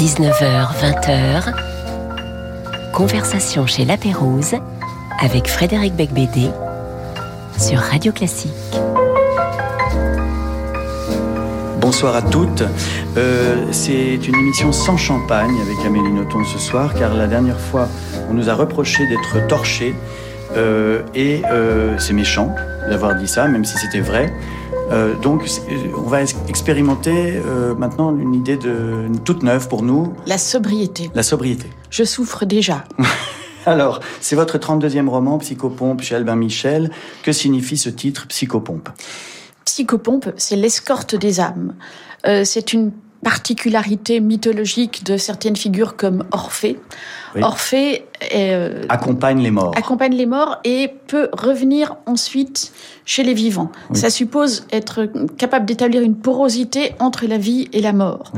[0.00, 1.52] 19h, 20h,
[2.94, 4.54] conversation chez La Pérouse
[5.20, 6.48] avec Frédéric Becbédé
[7.58, 8.50] sur Radio Classique.
[11.82, 12.64] Bonsoir à toutes.
[13.18, 17.86] Euh, c'est une émission sans champagne avec Amélie Nothomb ce soir, car la dernière fois,
[18.30, 19.94] on nous a reproché d'être torchés.
[20.56, 22.54] Euh, et euh, c'est méchant
[22.88, 24.32] d'avoir dit ça, même si c'était vrai.
[24.90, 25.48] Euh, donc,
[25.96, 30.14] on va expérimenter euh, maintenant une idée de toute neuve pour nous.
[30.26, 31.10] La sobriété.
[31.14, 31.68] La sobriété.
[31.90, 32.84] Je souffre déjà.
[33.66, 36.90] Alors, c'est votre 32e roman, Psychopompe, chez Albin Michel.
[37.22, 38.88] Que signifie ce titre, Psychopompe?
[39.64, 41.74] Psychopompe, c'est l'escorte des âmes.
[42.26, 42.90] Euh, c'est une
[43.22, 46.80] particularité mythologique de certaines figures comme Orphée.
[47.40, 49.72] Orphée euh, accompagne les morts.
[49.76, 52.72] Accompagne les morts et peut revenir ensuite
[53.04, 53.72] chez les vivants.
[53.92, 58.32] Ça suppose être capable d'établir une porosité entre la vie et la mort.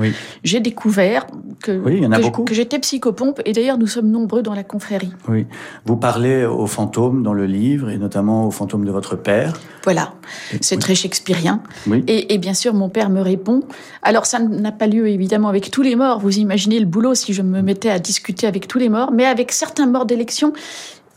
[0.45, 1.27] J'ai découvert
[1.63, 5.13] que, que, j'étais psychopompe et d'ailleurs nous sommes nombreux dans la confrérie.
[5.29, 5.47] Oui.
[5.85, 9.55] Vous parlez aux fantômes dans le livre et notamment aux fantômes de votre père.
[9.85, 10.15] Voilà.
[10.61, 11.61] C'est très shakespearien.
[12.07, 13.65] Et, et bien sûr, mon père me répond.
[14.03, 16.21] Alors ça n'a pas lieu évidemment avec tous les morts.
[16.21, 19.27] Vous imaginez le boulot si je me mettais à discuter avec tous les morts, mais
[19.27, 20.53] avec certains morts d'élection,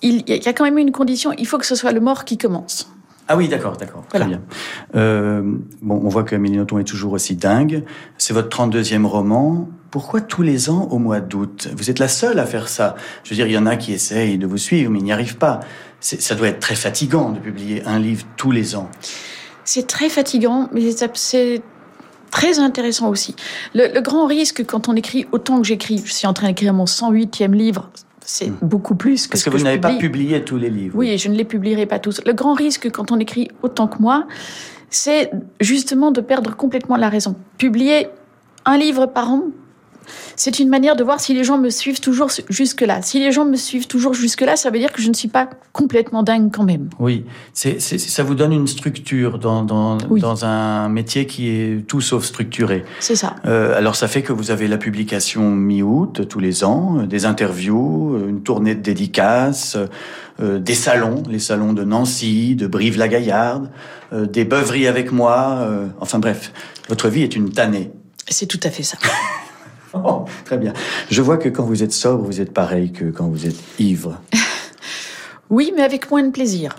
[0.01, 2.37] il y a quand même une condition, il faut que ce soit le mort qui
[2.37, 2.89] commence.
[3.27, 4.41] Ah oui, d'accord, d'accord, très bien.
[4.95, 5.41] Euh,
[5.81, 7.83] bon, on voit que Amélie Nothomb est toujours aussi dingue.
[8.19, 9.67] C'est votre 32e roman.
[9.89, 11.67] Pourquoi tous les ans au mois d'août?
[11.75, 12.95] Vous êtes la seule à faire ça.
[13.23, 15.11] Je veux dire, il y en a qui essayent de vous suivre, mais ils n'y
[15.11, 15.61] arrivent pas.
[16.01, 18.91] Ça doit être très fatigant de publier un livre tous les ans.
[19.63, 21.63] C'est très fatigant, mais c'est
[22.31, 23.35] très intéressant aussi.
[23.73, 26.85] Le, grand risque quand on écrit autant que j'écris, je suis en train d'écrire mon
[26.85, 27.89] 108e livre,
[28.21, 28.57] c'est hmm.
[28.61, 30.97] beaucoup plus que Parce que, vous n'avez pas publié tous les livres.
[30.97, 32.21] Oui, je ne les publierai pas tous.
[32.25, 34.25] Le grand risque quand on écrit autant que moi,
[34.89, 37.35] c'est justement de perdre complètement la raison.
[37.57, 38.07] Publier
[38.65, 39.43] un livre par an,
[40.35, 43.01] c'est une manière de voir si les gens me suivent toujours jusque-là.
[43.01, 45.49] Si les gens me suivent toujours jusque-là, ça veut dire que je ne suis pas
[45.71, 46.89] complètement dingue quand même.
[46.99, 52.01] Oui, c'est, ça vous donne une structure dans, dans, dans, un métier qui est tout
[52.01, 52.83] sauf structuré.
[52.99, 53.35] C'est ça.
[53.45, 57.25] Euh, alors ça fait que vous avez la publication mi-août tous les ans, euh, des
[57.25, 59.77] interviews, euh, une tournée de dédicaces,
[60.37, 63.69] des salons, les salons de Nancy, de Brive-la-Gaillarde,
[64.11, 65.65] des beuveries avec moi,
[66.01, 66.51] enfin bref,
[66.89, 67.89] votre vie est une tannée.
[68.27, 68.97] C'est tout à fait ça.
[70.03, 70.73] Oh, très bien.
[71.09, 74.19] Je vois que quand vous êtes sobre, vous êtes pareil que quand vous êtes ivre.
[75.49, 76.75] oui, mais avec moins de plaisir.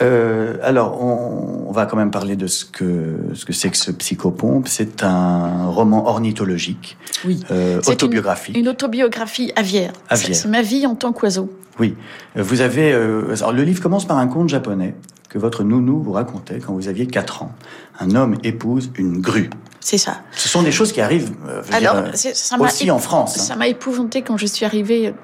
[0.00, 3.90] Euh, alors, on, va quand même parler de ce que ce que c'est que ce
[3.90, 4.68] psychopompe.
[4.68, 7.40] C'est un roman ornithologique, oui.
[7.50, 8.56] Euh, autobiographique.
[8.56, 9.92] Une, autobiographie aviaire.
[10.08, 10.34] aviaire.
[10.34, 11.52] C'est ma vie en tant qu'oiseau.
[11.78, 11.94] Oui.
[12.34, 12.92] Vous avez.
[12.92, 14.94] Euh, alors, le livre commence par un conte japonais
[15.28, 17.52] que votre nounou vous racontait quand vous aviez 4 ans.
[18.00, 19.50] Un homme épouse une grue.
[19.80, 20.20] C'est ça.
[20.32, 23.38] Ce sont des choses qui arrivent euh, Alors, euh, ça aussi en France.
[23.38, 23.42] Hein.
[23.42, 25.14] Ça m'a épouvanté quand je suis arrivée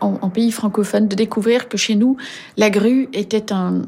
[0.00, 2.16] en, pays francophone de découvrir que chez nous,
[2.56, 3.82] la grue était un,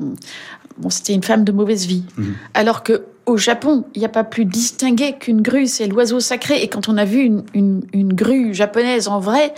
[0.79, 2.05] bon, c'était une femme de mauvaise vie.
[2.17, 2.35] Mhm.
[2.55, 6.63] Alors que au Japon, il n'y a pas plus distingué qu'une grue, c'est l'oiseau sacré.
[6.63, 9.55] Et quand on a vu une, une, une grue japonaise en vrai,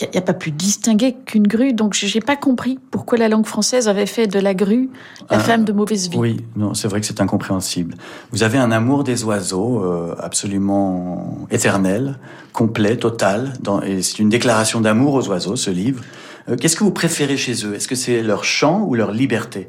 [0.00, 1.72] il n'y a, pas plus distingué qu'une grue.
[1.72, 4.90] Donc, je n'ai pas compris pourquoi la langue française avait fait de la grue
[5.30, 6.18] la ah, femme de mauvaise vie.
[6.18, 7.94] Oui, non, c'est vrai que c'est incompréhensible.
[8.30, 12.18] Vous avez un amour des oiseaux euh, absolument éternel,
[12.52, 13.54] complet, total.
[13.60, 16.02] Dans, et c'est une déclaration d'amour aux oiseaux, ce livre.
[16.48, 17.74] Euh, qu'est-ce que vous préférez chez eux?
[17.74, 19.68] Est-ce que c'est leur chant ou leur liberté?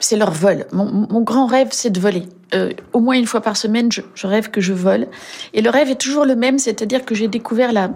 [0.00, 0.66] C'est leur vol.
[0.72, 2.24] Mon, grand rêve, c'est de voler.
[2.54, 5.06] Euh, au moins une fois par semaine, je, je, rêve que je vole.
[5.54, 7.90] Et le rêve est toujours le même, c'est-à-dire que j'ai découvert la,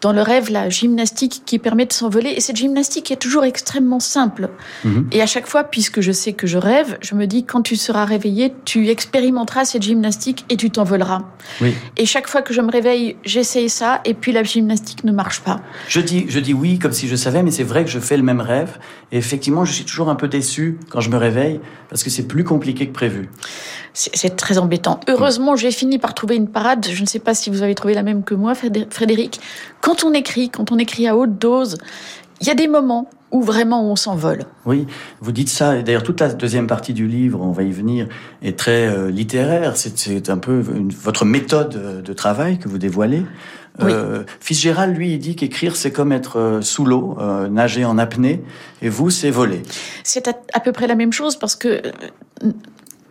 [0.00, 2.30] dans le rêve la gymnastique qui permet de s'envoler.
[2.30, 4.48] Et cette gymnastique est toujours extrêmement simple.
[4.84, 5.08] Mhm.
[5.12, 7.76] Et à chaque fois, puisque je sais que je rêve, je me dis quand tu
[7.76, 11.22] seras réveillé, tu expérimenteras cette gymnastique et tu t'envoleras.
[11.60, 11.74] Oui.
[11.96, 15.40] Et chaque fois que je me réveille, j'essaye ça et puis la gymnastique ne marche
[15.40, 15.60] pas.
[15.88, 18.16] Je dis, je dis oui comme si je savais, mais c'est vrai que je fais
[18.16, 18.78] le même rêve.
[19.12, 22.26] Et effectivement, je suis toujours un peu déçu quand je me réveille parce que c'est
[22.26, 23.28] plus compliqué que prévu.
[23.92, 25.00] C'est très embêtant.
[25.08, 26.86] Heureusement, j'ai fini par trouver une parade.
[26.88, 29.40] Je ne sais pas si vous avez trouvé la même que moi, Frédéric.
[29.80, 31.78] Quand on écrit, quand on écrit à haute dose,
[32.40, 34.44] il y a des moments où vraiment on s'envole.
[34.66, 34.86] Oui,
[35.20, 35.82] vous dites ça.
[35.82, 38.08] D'ailleurs, toute la deuxième partie du livre, on va y venir,
[38.42, 39.76] est très euh, littéraire.
[39.76, 40.62] C'est un peu
[41.02, 43.22] votre méthode de travail que vous dévoilez.
[43.78, 43.92] Oui.
[43.92, 47.98] Euh, Fitzgerald, lui, il dit qu'écrire, c'est comme être euh, sous l'eau, euh, nager en
[47.98, 48.42] apnée,
[48.82, 49.62] et vous, c'est voler.
[50.02, 51.80] C'est à, à, peu près la même chose, parce que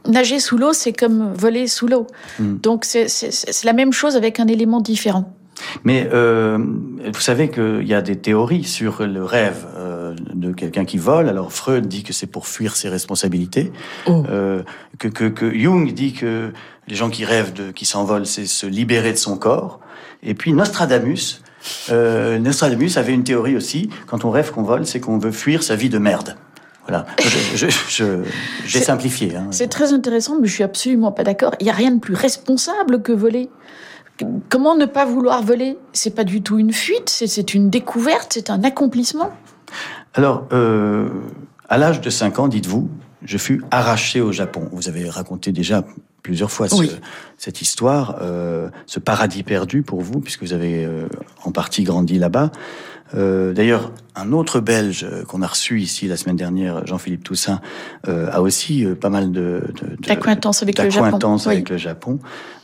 [0.05, 2.07] nager sous l'eau, c'est comme voler sous l'eau.
[2.39, 2.57] Hmm.
[2.57, 3.07] Donc c'est
[3.63, 5.33] la même chose avec un élément différent.
[5.83, 10.85] Mais euh, vous savez qu'il y a des théories sur le rêve euh, de quelqu'un
[10.85, 11.29] qui vole.
[11.29, 13.71] Alors Freud dit que c'est pour fuir ses responsabilités,
[14.07, 14.23] oh.
[14.29, 14.63] euh,
[14.97, 16.51] que, que, que, Jung dit que
[16.87, 19.79] les gens qui rêvent de, qui s'envolent, c'est se libérer de son corps.
[20.23, 21.41] Et puis Nostradamus,
[21.89, 23.89] Nostradamus avait une théorie aussi.
[24.07, 26.35] Quand on rêve qu'on vole, c'est qu'on veut fuir sa vie de merde.
[26.89, 27.05] Voilà.
[28.65, 29.35] J'ai simplifié.
[29.35, 29.47] Hein.
[29.51, 31.53] C'est très intéressant, mais je suis absolument pas d'accord.
[31.59, 33.49] Il n'y a rien de plus responsable que voler.
[34.49, 35.77] Comment ne pas vouloir voler?
[35.93, 39.31] C'est pas du tout une fuite, c'est une découverte, c'est un accomplissement?
[40.13, 41.09] Alors, euh,
[41.67, 42.89] à l'âge de 5 ans, dites-vous,
[43.23, 44.69] je fus arraché au Japon.
[44.71, 45.83] Vous avez raconté déjà
[46.23, 46.91] plusieurs fois ce, Oui.
[47.37, 51.07] cette histoire, euh, ce paradis perdu pour vous, puisque vous avez euh,
[51.43, 52.51] en partie grandi là-bas.
[53.15, 57.59] Euh, D'ailleurs, un autre Belge euh, qu'on a reçu ici la semaine dernière, Jean-Philippe Toussaint,
[58.07, 59.63] euh, a aussi pas mal de,
[60.07, 61.53] D'acquaintance avec Oui.
[61.53, 62.19] avec le Japon.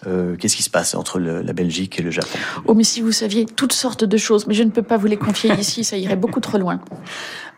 [0.06, 2.38] Euh, Qu'est-ce qui se passe entre le- la Belgique et le Japon?
[2.66, 5.08] Oh, mais si vous saviez toutes sortes de choses, mais je ne peux pas vous
[5.08, 6.80] les confier ici, ça irait beaucoup trop loin.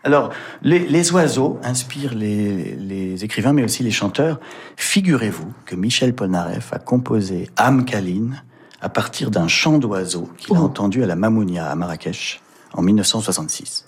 [0.04, 0.30] Alors,
[0.62, 4.38] les, les oiseaux inspirent les, les écrivains, mais aussi les chanteurs.
[4.76, 8.42] Figurez-vous que Michel Polnareff a composé Âme câline
[8.80, 10.64] à partir d'un chant d'oiseau qu'il a Oh.
[10.64, 12.40] entendu à la Mamounia, à Marrakech,
[12.78, 13.86] en 1966.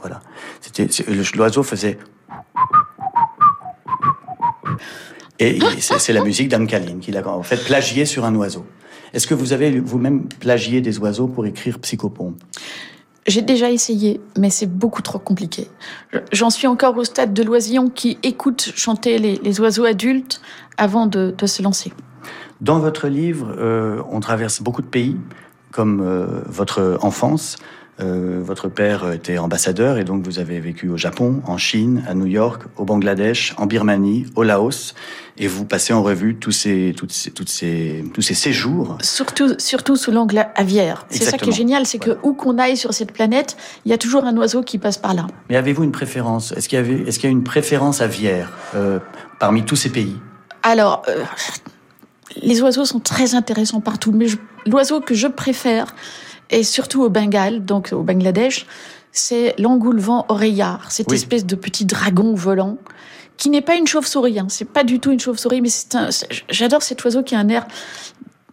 [0.00, 0.20] Voilà.
[0.60, 0.86] C'était,
[1.34, 1.98] l'oiseau faisait...
[5.38, 8.64] Et c'est, la musique câline qu'il a en fait plagié sur un oiseau.
[9.12, 12.40] Est-ce que vous avez vous-même plagié des oiseaux pour écrire Psychopompe?
[13.26, 15.68] J'ai déjà essayé, mais c'est beaucoup trop compliqué.
[16.12, 20.42] Je- J'en suis encore au stade de l'oisillon qui écoute chanter les, les oiseaux adultes
[20.76, 21.92] avant de, de se lancer.
[22.60, 25.16] Dans votre livre, euh, on traverse beaucoup de pays,
[25.72, 27.56] comme euh, votre enfance.
[28.00, 32.14] Euh, votre père était ambassadeur et donc vous avez vécu au Japon, en Chine, à
[32.14, 34.94] New York, au Bangladesh, en Birmanie, au Laos,
[35.36, 38.96] et vous passez en revue tous ces, toutes ces, toutes ces, tous ces séjours.
[39.02, 41.06] Surtout, surtout sous l'angle aviaire.
[41.10, 43.94] C'est ça qui est génial, c'est que où qu'on aille sur cette planète, il y
[43.94, 45.26] a toujours un oiseau qui passe par là.
[45.50, 46.52] Mais avez-vous une préférence?
[46.52, 49.00] Est-ce qu'il y, avait, est-ce qu'il y a une préférence aviaire euh,
[49.38, 50.16] parmi tous ces pays?
[50.62, 51.24] Alors, euh,
[52.40, 54.26] les oiseaux sont très intéressants partout, mais
[54.66, 55.94] l'oiseau que je préfère,
[56.50, 58.66] et surtout au Bengale, donc au Bangladesh,
[59.12, 61.16] c'est l'engoulevent oreillard, cette Oui.
[61.16, 62.78] espèce de petit dragon volant
[63.36, 64.38] qui n'est pas une chauve-souris.
[64.38, 64.46] Hein.
[64.48, 66.08] C'est pas du tout une chauve-souris, mais c'est un.
[66.50, 67.66] J'adore cet oiseau qui a un air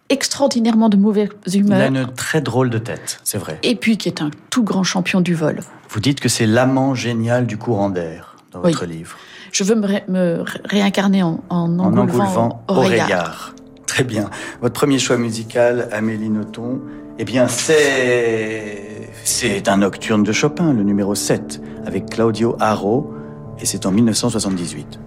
[0.08, 1.82] extraordinairement de mauvaise Il a humeur.
[1.88, 3.58] une très drôle de tête, c'est vrai.
[3.62, 5.60] Et puis qui est un tout grand champion du vol.
[5.88, 8.72] Vous dites que c'est l'amant génial du courant d'air dans Oui.
[8.72, 9.16] votre livre.
[9.52, 13.54] Je veux me, ré- me ré- réincarner en, en engoulevant oreillard.
[13.90, 14.30] Très bien.
[14.60, 16.80] Votre premier choix musical, Amélie Nothomb,
[17.18, 19.10] eh bien, c'est.
[19.24, 23.12] C'est un nocturne de Chopin, le numéro 7, avec Claudio Haro,
[23.58, 25.00] et c'est en 1978.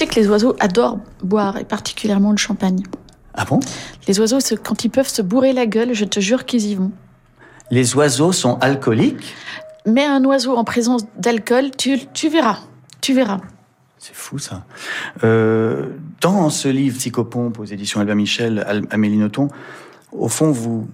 [0.00, 2.82] Sais que les oiseaux adorent boire, et particulièrement le champagne.
[3.34, 3.60] Ah bon?
[4.08, 6.90] Les oiseaux, quand ils peuvent se bourrer la gueule, je te jure qu'ils y vont.
[7.70, 9.34] Les oiseaux sont alcooliques?
[9.86, 12.60] Mais un oiseau en présence d'alcool, tu, tu verras.
[13.00, 13.40] Tu verras.
[13.98, 14.64] C'est fou ça.
[15.22, 15.90] Euh,
[16.22, 19.48] dans ce livre Psychopompe aux éditions Albin Michel, Amélie Nothomb,
[20.12, 20.88] au fond, vous,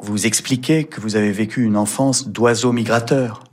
[0.00, 3.44] vous expliquez que vous avez vécu une enfance d'oiseau migrateur.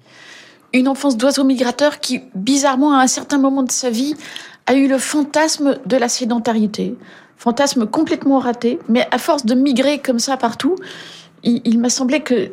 [0.74, 4.15] Une enfance d'oiseau migrateur qui, bizarrement, à un certain moment de sa vie,
[4.67, 6.95] a eu le fantasme de la sédentarité.
[7.38, 10.75] Fantasme complètement raté, mais à force de migrer comme ça partout,
[11.43, 12.50] il, m'a semblé que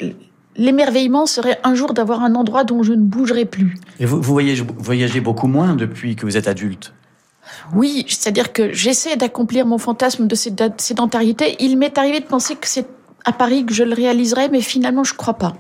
[0.56, 3.78] l'émerveillement serait un jour d'avoir un endroit dont je ne bougerai plus.
[4.00, 6.92] Et vous, vous voyagez, voyagez beaucoup moins depuis que vous êtes adulte?
[7.74, 10.34] Oui, c'est-à-dire que j'essaie d'accomplir mon fantasme de
[10.78, 11.56] sédentarité.
[11.60, 12.86] Il m'est arrivé de penser que c'est
[13.24, 15.54] à Paris que je le réaliserai, mais finalement, je ne crois pas.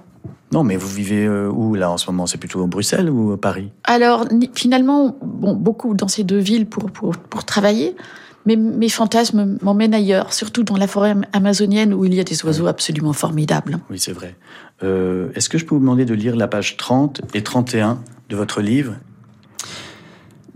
[0.52, 2.26] Non, mais vous vivez euh, où là en ce moment?
[2.26, 3.72] C'est plutôt Bruxelles ou Paris?
[3.84, 7.96] Alors finalement, bon, beaucoup dans ces deux villes pour, pour, pour travailler,
[8.44, 12.44] mais mes fantasmes m'emmènent ailleurs, surtout dans la forêt amazonienne où il y a des
[12.44, 13.78] oiseaux absolument formidables.
[13.90, 14.36] Oui, c'est vrai.
[14.82, 18.36] Euh, est-ce que je peux vous demander de lire la page 30 et 31 de
[18.36, 18.94] votre livre?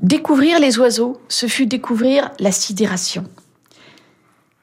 [0.02, 3.24] Découvrir les oiseaux, ce fut découvrir la sidération.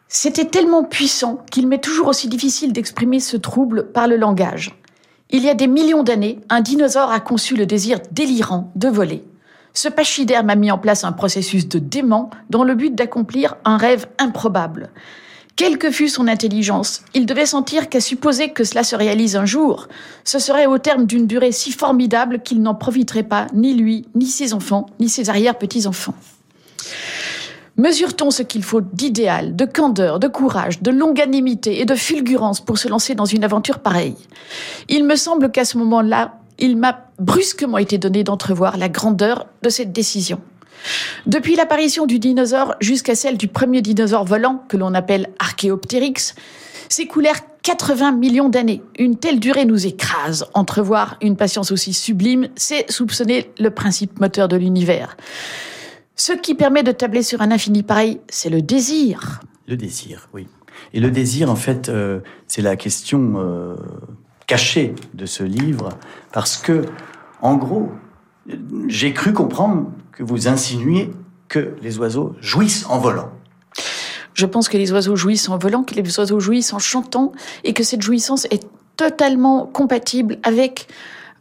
[0.07, 4.75] C'était tellement puissant qu'il m'est toujours aussi difficile d'exprimer ce trouble par le langage.
[5.29, 9.23] Il y a des millions d'années, un dinosaure a conçu le désir délirant de voler.
[9.73, 13.77] Ce pachyderme a mis en place un processus de dément dans le but d'accomplir un
[13.77, 14.91] rêve improbable.
[15.55, 19.45] Quelle que fût son intelligence, il devait sentir qu'à supposer que cela se réalise un
[19.45, 19.87] jour,
[20.23, 24.25] ce serait au terme d'une durée si formidable qu'il n'en profiterait pas ni lui, ni
[24.25, 26.15] ses enfants, ni ses arrière-petits-enfants.
[27.75, 32.77] Mesure-t-on ce qu'il faut d'idéal, de candeur, de courage, de longanimité et de fulgurance pour
[32.77, 34.15] se lancer dans une aventure pareille?
[34.89, 39.69] Il me semble qu'à ce moment-là, il m'a brusquement été donné d'entrevoir la grandeur de
[39.69, 40.39] cette décision.
[41.25, 46.35] Depuis l'apparition du dinosaure jusqu'à celle du premier dinosaure volant, que l'on appelle Archéoptérix,
[46.89, 48.83] s'écoulèrent 80 millions d'années.
[48.99, 50.45] Une telle durée nous écrase.
[50.53, 55.17] Entrevoir une patience aussi sublime, c'est soupçonner le principe moteur de l'univers.
[56.15, 59.41] Ce qui permet de tabler sur un infini pareil, c'est le désir.
[59.67, 60.47] Le désir, oui.
[60.93, 63.75] Et le désir, en fait, euh, c'est la question euh,
[64.45, 65.89] cachée de ce livre,
[66.31, 66.85] parce que,
[67.41, 67.91] en gros,
[68.87, 71.11] j'ai cru comprendre que vous insinuez
[71.47, 73.31] que les oiseaux jouissent en volant.
[74.33, 77.31] Je pense que les oiseaux jouissent en volant, que les oiseaux jouissent en chantant,
[77.63, 78.67] et que cette jouissance est
[78.97, 80.87] totalement compatible avec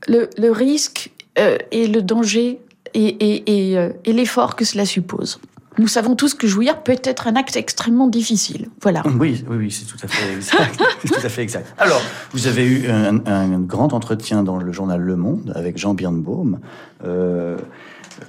[0.09, 2.61] le, risque euh, et le danger
[2.97, 5.41] euh, et, l'effort que cela suppose.
[5.79, 8.69] Nous savons tous que jouir peut être un acte extrêmement difficile.
[8.83, 9.03] Voilà.
[9.07, 10.83] Oui, oui, oui c'est tout à fait exact.
[11.07, 11.75] tout à fait exact.
[11.79, 16.61] Alors, vous avez eu un, grand entretien dans le journal Le Monde avec Jean Birnbaum.
[17.05, 17.57] Euh,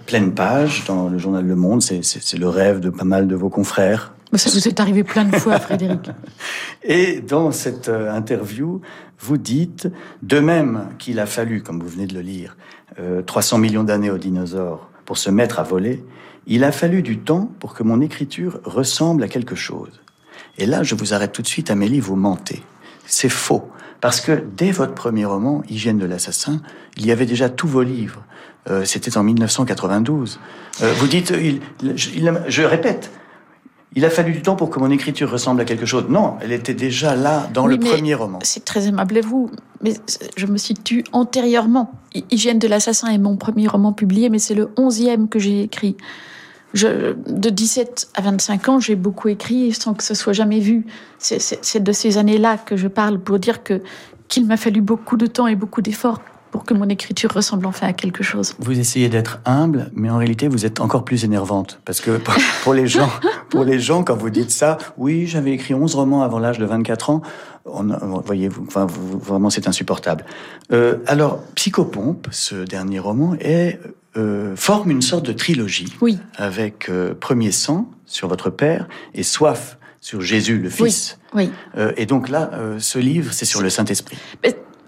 [0.05, 1.81] pleine page dans le journal Le Monde.
[1.81, 4.13] C'est le rêve de pas mal de vos confrères.
[4.35, 6.11] ça vous est arrivé plein de fois, Frédéric.
[6.83, 8.79] Et dans cette euh, interview,
[9.23, 9.87] vous dites,
[10.21, 12.57] de même qu'il a fallu, comme vous venez de le lire,
[13.25, 16.03] 300 euh, millions d'années aux dinosaures pour se mettre à voler,
[16.45, 20.01] il a fallu du temps pour que mon écriture ressemble à quelque chose.
[20.57, 22.61] Et là, je vous arrête tout de suite, Amélie, vous mentez.
[23.05, 23.71] C'est faux.
[24.01, 26.61] Parce que dès votre premier roman, Hygiène de l'assassin,
[26.97, 28.23] il y avait déjà tous vos livres.
[28.69, 30.39] Euh, c'était en 1992.
[30.81, 31.33] Euh, vous dites,
[31.81, 33.09] je répète,
[33.95, 36.05] il a fallu du temps pour que mon écriture ressemble à quelque chose.
[36.09, 38.39] Non, elle était déjà là dans le premier roman.
[38.41, 39.93] C'est très aimable à vous, mais
[40.35, 41.91] je me situe antérieurement.
[42.31, 45.95] Hygiène de l'assassin est mon premier roman publié, mais c'est le onzième que j'ai écrit.
[46.73, 50.87] Je, de 17 à 25 ans, j'ai beaucoup écrit sans que ce soit jamais vu.
[51.19, 53.81] C'est de ces années-là que je parle pour dire que
[54.27, 56.19] qu'il m'a fallu beaucoup de temps et beaucoup d'efforts
[56.53, 58.53] pour que mon écriture ressemble enfin à quelque chose.
[58.59, 61.81] Vous essayez d'être humble, mais en réalité, vous êtes encore plus énervante.
[61.83, 62.21] Parce que
[62.63, 63.09] pour les gens,
[63.49, 66.65] pour les gens quand vous dites ça, oui, j'avais écrit 11 romans avant l'âge de
[66.65, 67.23] 24 ans,
[67.65, 67.87] on,
[68.23, 70.25] voyez, vous, enfin, vraiment, c'est insupportable.
[70.71, 73.79] Euh, alors, Psychopompe, ce dernier roman, est,
[74.15, 75.91] euh, forme une sorte de trilogie.
[76.01, 76.19] Oui.
[76.35, 81.17] Avec euh, Premier sang sur votre père et Soif sur Jésus, le Fils.
[81.33, 81.49] Oui.
[81.77, 81.83] oui.
[81.97, 84.17] et donc là, ce livre, c'est sur le Saint-Esprit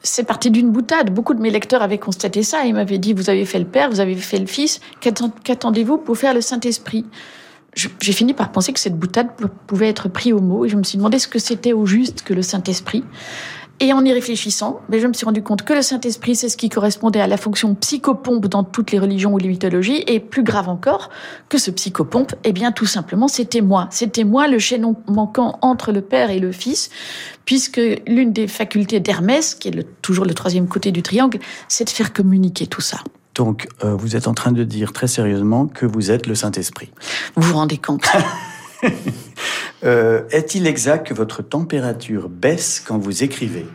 [0.06, 1.14] c'est parti d'une boutade.
[1.14, 2.64] Beaucoup de mes lecteurs avaient constaté ça.
[2.66, 6.18] Ils m'avaient dit, vous avez fait le Père, vous avez fait le Fils, qu'attendez-vous pour
[6.18, 7.06] faire le Saint-Esprit?
[7.74, 9.28] J'ai fini par penser que cette boutade
[9.68, 12.22] pouvait être prise au mot et je me suis demandé ce que c'était au juste
[12.22, 13.04] que le Saint-Esprit.
[13.82, 16.56] Et en y réfléchissant, ben, je me suis rendu compte que le Saint-Esprit, c'est ce
[16.56, 20.44] qui correspondait à la fonction psychopompe dans toutes les religions ou les mythologies, et plus
[20.44, 21.10] grave encore,
[21.50, 23.88] que ce psychopompe, eh bien, tout simplement, c'était moi.
[23.92, 26.90] C'était moi le chaînon manquant entre le Père et le Fils,
[27.44, 31.90] puisque l'une des facultés d'Hermès, qui est toujours le troisième côté du triangle, c'est de
[31.90, 33.00] faire communiquer tout ça.
[33.36, 36.92] Donc, euh, vous êtes en train de dire très sérieusement que vous êtes le Saint-Esprit.
[37.36, 38.06] Vous vous rendez compte?
[39.84, 43.66] euh, Est-il exact que votre température baisse quand vous écrivez?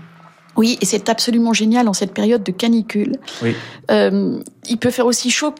[0.56, 3.16] Oui, et c'est absolument génial en cette période de canicule.
[3.42, 3.54] Oui.
[3.90, 5.54] Euh, il peut faire aussi chaud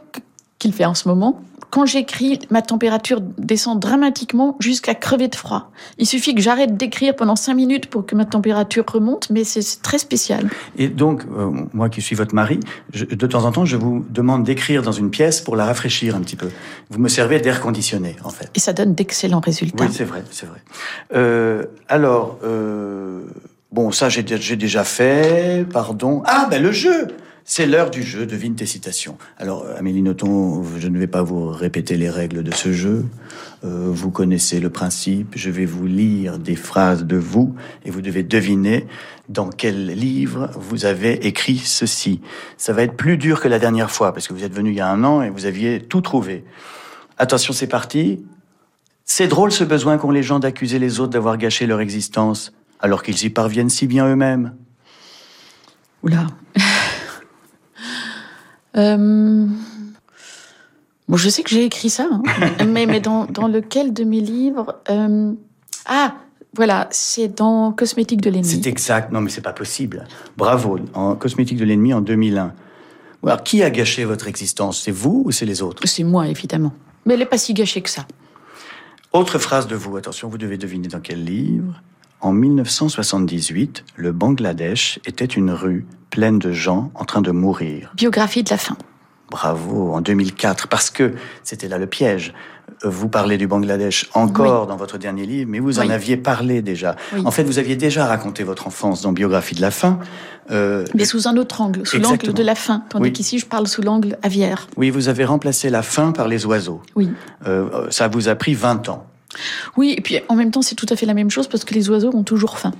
[0.58, 5.70] qu'il fait en ce moment quand j'écris, ma température descend dramatiquement jusqu'à crever de froid.
[5.98, 9.80] Il suffit que j'arrête d'écrire pendant cinq minutes pour que ma température remonte, mais c'est
[9.82, 10.50] très spécial.
[10.76, 12.60] Et donc, euh, moi qui suis votre mari,
[12.92, 16.20] de temps en temps, je vous demande d'écrire dans une pièce pour la rafraîchir un
[16.20, 16.48] petit peu.
[16.90, 18.50] Vous me servez d'air conditionné, en fait.
[18.54, 19.84] Et ça donne d'excellents résultats.
[19.84, 20.58] Oui, c'est vrai, c'est vrai.
[21.14, 23.22] Euh, alors, euh,
[23.70, 26.22] bon, ça j'ai déjà fait, pardon.
[26.26, 27.08] Ah, ben le jeu
[27.44, 29.18] c'est l'heure du jeu, devine tes citations.
[29.38, 33.06] Alors, euh, Amélie Nothomb, je ne vais pas vous répéter les règles de ce jeu.
[33.64, 35.32] Euh, vous connaissez le principe.
[35.36, 37.54] Je vais vous lire des phrases de vous
[37.84, 38.86] et vous devez deviner
[39.28, 42.20] dans quel livre vous avez écrit ceci.
[42.56, 44.76] Ça va être plus dur que la dernière fois parce que vous êtes venu il
[44.76, 46.44] y a un an et vous aviez tout trouvé.
[47.18, 48.24] Attention, c'est parti.
[49.04, 53.02] C'est drôle ce besoin qu'ont les gens d'accuser les autres d'avoir gâché leur existence alors
[53.02, 54.54] qu'ils y parviennent si bien eux-mêmes.
[56.02, 56.26] Oula.
[58.76, 59.46] Euh...
[61.08, 62.22] Bon, je sais que j'ai écrit ça, hein.
[62.66, 65.32] mais, mais dans, dans, lequel de mes livres euh...
[65.86, 66.14] Ah,
[66.54, 68.48] voilà, c'est dans Cosmétique de l'ennemi.
[68.48, 69.12] C'est exact.
[69.12, 70.06] Non, mais c'est pas possible.
[70.36, 70.78] Bravo.
[70.94, 72.52] En Cosmétique de l'ennemi en 2001.
[73.22, 74.82] Alors, qui a gâché votre existence?
[74.82, 75.82] C'est vous ou c'est les autres?
[75.86, 76.72] C'est moi, évidemment.
[77.04, 78.06] Mais elle n'est pas si gâchée que ça.
[79.12, 79.96] Autre phrase de vous.
[79.96, 81.80] Attention, vous devez deviner dans quel livre.
[82.22, 87.92] En 1978, le Bangladesh était une rue pleine de gens en train de mourir.
[87.96, 88.76] Biographie de la faim.
[89.30, 92.34] Bravo, en 2004, parce que c'était là le piège.
[92.84, 96.96] Vous parlez du Bangladesh encore dans votre dernier livre, mais vous en aviez parlé déjà.
[97.24, 99.98] En fait, vous aviez déjà raconté votre enfance dans Biographie de la faim.
[100.50, 103.66] Euh, mais sous un autre angle, sous l'angle de la faim, tandis qu'ici je parle
[103.66, 104.66] sous l'angle aviaire.
[104.76, 106.82] Oui, vous avez remplacé la faim par les oiseaux.
[106.96, 107.10] Oui.
[107.46, 109.06] Euh, ça vous a pris 20 ans.
[109.76, 111.74] Oui, et puis en même temps, c'est tout à fait la même chose parce que
[111.74, 112.72] les oiseaux ont toujours faim.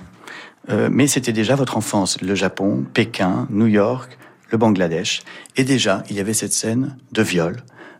[0.69, 4.17] Euh, mais c'était déjà votre enfance, le Japon, Pékin, New York,
[4.51, 5.21] le Bangladesh.
[5.57, 7.57] Et déjà, il y avait cette scène de viol.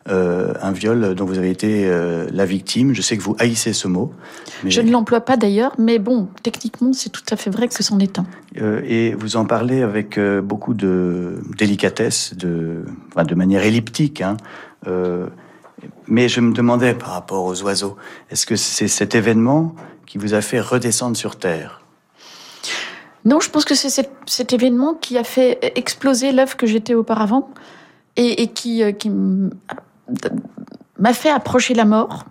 [0.10, 2.94] Euh, un viol dont vous avez été euh, la victime.
[2.94, 4.12] Je sais que vous haïssez ce mot.
[4.66, 8.00] Je ne l'emploie pas d'ailleurs, mais bon, techniquement, c'est tout à fait vrai que c'en
[8.00, 8.26] est un.
[8.84, 12.84] et vous en parlez avec beaucoup de délicatesse, de,
[13.16, 14.22] de manière elliptique.
[14.22, 14.38] Hein.
[16.12, 17.96] Mais je me demandais par rapport aux oiseaux,
[18.30, 19.74] est-ce que c'est cet événement
[20.06, 21.82] qui vous a fait redescendre sur Terre?
[23.24, 27.50] Non, je pense que c'est cet, événement qui a fait exploser l'œuvre que j'étais auparavant
[28.18, 29.10] et, qui, euh, qui
[31.00, 32.26] m'a fait approcher la mort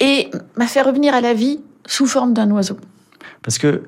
[0.00, 2.78] et m'a fait revenir à la vie sous forme d'un oiseau.
[3.42, 3.84] Parce que,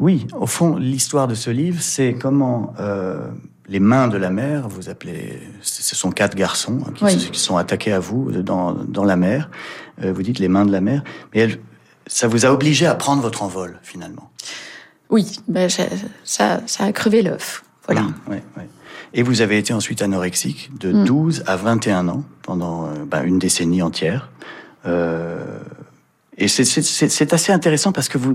[0.00, 3.28] oui, au fond, l'histoire de ce livre, c'est comment euh,
[3.68, 7.92] les mains de la mer, vous appelez, ce sont quatre garçons hein, qui, sont attaqués
[7.92, 9.50] à vous dans, dans la mer.
[10.02, 11.02] Euh, vous dites les mains de la mer,
[11.34, 11.48] mais
[12.06, 14.30] ça vous a obligé à prendre votre envol finalement.
[15.10, 17.64] Oui, ben ça, ça a crevé l'œuf.
[17.86, 18.02] Voilà.
[18.02, 18.40] Mmh,
[19.14, 21.42] Et vous avez été ensuite anorexique de 12 mmh.
[21.46, 24.30] à 21 ans pendant euh, ben, une décennie entière.
[24.86, 25.58] Euh,
[26.38, 28.34] et c'est assez intéressant parce que vous,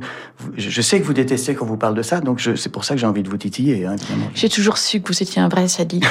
[0.58, 3.00] je sais que vous détestez quand vous parle de ça, donc c'est pour ça que
[3.00, 3.86] j'ai envie de vous titiller.
[3.86, 3.96] Hein,
[4.36, 6.06] j'ai toujours su que vous étiez un vrai sadique.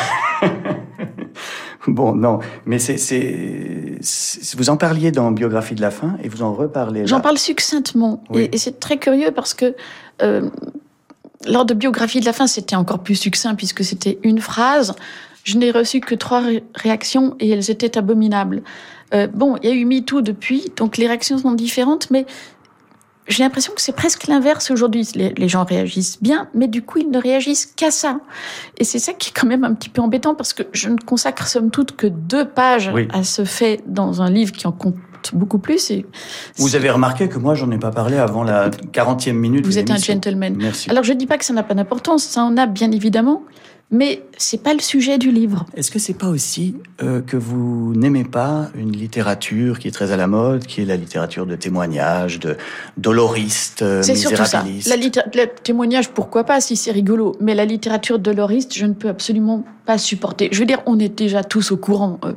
[1.86, 3.98] bon, non, mais c'est,
[4.56, 7.06] vous en parliez dans Biographie de la fin et vous en reparlez.
[7.06, 9.74] J'en parle succinctement et, c'est très curieux parce que
[10.22, 10.48] euh,
[11.46, 14.94] lors de Biographie de la fin, c'était encore plus succinct puisque c'était une phrase.
[15.44, 16.42] Je n'ai reçu que trois
[16.74, 18.62] réactions et elles étaient abominables.
[19.14, 22.26] Euh, bon, il y a eu MeToo depuis, donc les réactions sont différentes, mais
[23.28, 25.08] j'ai l'impression que c'est presque l'inverse aujourd'hui.
[25.14, 28.18] Les, gens réagissent bien, mais du coup, ils ne réagissent qu'à ça.
[28.78, 30.96] Et c'est ça qui est quand même un petit peu embêtant parce que je ne
[30.96, 34.96] consacre somme toute que deux pages à ce fait dans un livre qui en compte
[35.32, 35.90] beaucoup plus.
[35.92, 36.04] Et
[36.56, 39.64] Vous avez remarqué que moi, j'en ai pas parlé avant la 40e minute.
[39.64, 40.56] Vous êtes un gentleman.
[40.56, 40.90] Merci.
[40.90, 43.44] Alors, je dis pas que ça n'a pas d'importance, ça en a bien évidemment
[43.92, 45.66] mais c'est pas le sujet du livre.
[45.76, 50.12] Est-ce que c'est pas aussi euh, que vous n'aimez pas une littérature qui est très
[50.12, 52.56] à la mode, qui est la littérature de témoignage, de
[52.96, 54.64] doloriste, euh, C'est surtout ça.
[54.86, 57.36] La le témoignage, pourquoi pas, si c'est rigolo.
[57.40, 59.96] Mais la littérature doloriste, je ne peux absolument pas.
[59.96, 62.18] Je veux dire, on est déjà tous au courant.
[62.24, 62.32] Euh,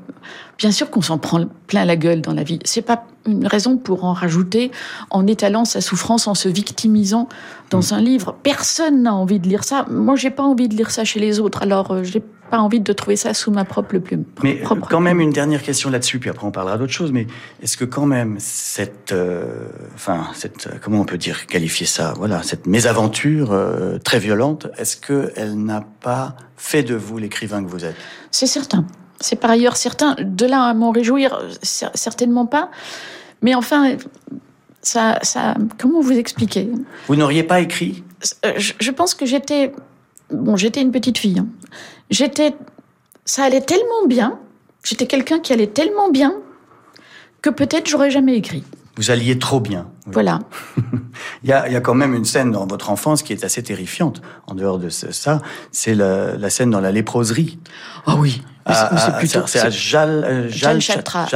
[0.57, 2.59] bien sûr qu'on s'en prend plein la gueule dans la vie.
[2.63, 4.71] C'est pas une raison pour en rajouter
[5.09, 7.27] en étalant sa souffrance, en se victimisant
[7.69, 7.93] dans mm.
[7.93, 8.35] un livre.
[8.43, 9.85] Personne n'a envie de lire ça.
[9.89, 11.61] Moi, j'ai pas envie de lire ça chez les autres.
[11.61, 12.23] Alors, euh, j'ai
[12.55, 14.23] pas envie de trouver ça sous ma propre plume.
[14.41, 17.11] Mais euh, quand même une dernière question là-dessus, puis après on parlera d'autre chose.
[17.11, 17.27] Mais
[17.61, 22.43] est-ce que quand même cette, euh, enfin cette, comment on peut dire qualifier ça Voilà,
[22.43, 27.69] cette mésaventure euh, très violente, est-ce que elle n'a pas fait de vous l'écrivain que
[27.69, 27.97] vous êtes?
[28.31, 28.85] C'est certain.
[29.19, 30.15] C'est par ailleurs certain.
[30.21, 32.71] De là à m'en réjouir, certainement pas.
[33.41, 33.97] Mais enfin,
[34.81, 36.69] ça, ça, comment vous expliquer?
[37.07, 38.03] Vous n'auriez pas écrit?
[38.57, 39.73] Je, pense que j'étais,
[40.31, 41.39] bon, j'étais une petite fille.
[41.39, 41.47] Hein.
[42.09, 42.55] J'étais,
[43.25, 44.39] ça allait tellement bien.
[44.83, 46.35] J'étais quelqu'un qui allait tellement bien
[47.41, 48.63] que peut-être j'aurais jamais écrit.
[48.97, 49.89] Vous alliez trop bien.
[50.05, 50.39] Voilà.
[51.43, 53.43] il, y a, il y a quand même une scène dans votre enfance qui est
[53.43, 54.21] assez terrifiante.
[54.47, 55.41] En dehors de ça,
[55.71, 57.59] c'est la, la scène dans la léproserie.
[58.05, 58.41] Ah oui.
[58.67, 61.27] Ah, c'est ah, plutôt c'est à Jal, euh, Jal, Chatra.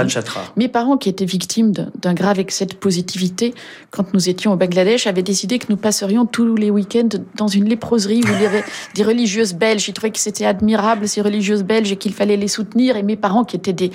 [0.56, 3.54] Mes parents qui étaient victimes d'un grave excès de positivité
[3.92, 7.70] quand nous étions au Bangladesh avaient décidé que nous passerions tous les week-ends dans une
[7.70, 8.64] léproserie où il y avait
[8.96, 9.88] des religieuses belges.
[9.88, 12.98] Ils trouvaient que c'était admirable ces religieuses belges et qu'il fallait les soutenir.
[12.98, 13.92] Et mes parents qui étaient des,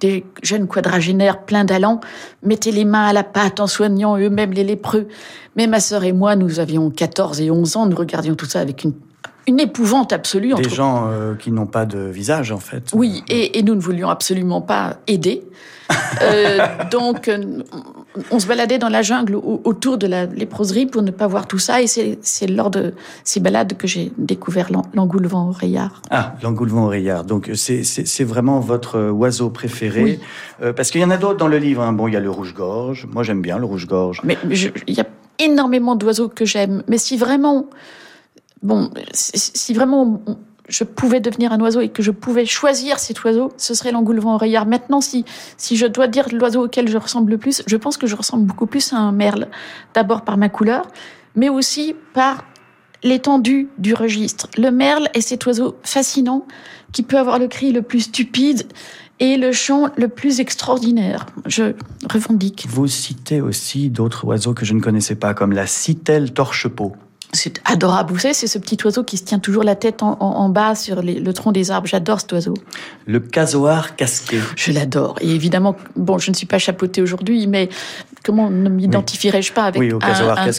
[0.00, 2.00] des jeunes quadragénaires pleins d'allant
[2.42, 5.08] mettaient les mains à la pâte en soignant eux-mêmes les lépreux.
[5.56, 8.60] Mais ma sœur et moi, nous avions 14 et 11 ans, nous regardions tout ça
[8.60, 8.92] avec une
[9.46, 10.54] une épouvante absolue.
[10.54, 12.90] Des gens euh, qui n'ont pas de visage, en fait.
[12.94, 15.42] Oui, et, nous ne voulions absolument pas aider.
[16.22, 17.62] Euh, donc, euh,
[18.30, 21.58] on se baladait dans la jungle autour de la léproserie pour ne pas voir tout
[21.58, 21.82] ça.
[21.82, 26.00] Et c'est lors de ces balades que j'ai découvert l'engoulevent oreillard.
[26.10, 27.24] Ah, l'engoulevent oreillard.
[27.24, 30.02] Donc, c'est vraiment votre oiseau préféré.
[30.02, 30.72] Oui.
[30.74, 31.82] parce qu'il y en a d'autres dans le livre.
[31.82, 31.92] Hein.
[31.92, 33.06] Bon, il y a le rouge-gorge.
[33.12, 34.20] Moi, j'aime bien le rouge-gorge.
[34.24, 34.38] Mais
[34.86, 35.06] il y a
[35.38, 36.82] énormément d'oiseaux que j'aime.
[36.88, 37.66] Mais si vraiment
[38.64, 40.22] bon, si vraiment
[40.68, 44.34] je pouvais devenir un oiseau et que je pouvais choisir cet oiseau, ce serait l'engoulevent
[44.34, 44.66] oreillard.
[44.66, 45.24] Maintenant, si,
[45.56, 48.46] si je dois dire l'oiseau auquel je ressemble le plus, je pense que je ressemble
[48.46, 49.48] beaucoup plus à un merle.
[49.92, 50.86] D'abord par ma couleur,
[51.36, 52.44] mais aussi par
[53.02, 54.48] l'étendue du registre.
[54.56, 56.46] Le merle est cet oiseau fascinant
[56.92, 58.66] qui peut avoir le cri le plus stupide
[59.20, 61.26] et le chant le plus extraordinaire.
[61.46, 61.74] Je
[62.10, 62.66] revendique.
[62.68, 66.94] Vous citez aussi d'autres oiseaux que je ne connaissais pas, comme la citelle torche-peau.
[67.34, 68.12] C'est adorable.
[68.12, 71.02] Vous savez, c'est ce petit oiseau qui se tient toujours la tête en, bas sur
[71.02, 71.86] le tronc des arbres.
[71.86, 72.54] J'adore cet oiseau.
[73.06, 74.38] Le casoar casqué.
[74.56, 75.16] Je l'adore.
[75.20, 77.68] Et évidemment, bon, je ne suis pas chapeautée aujourd'hui, mais
[78.24, 79.92] comment ne m'identifierais-je pas avec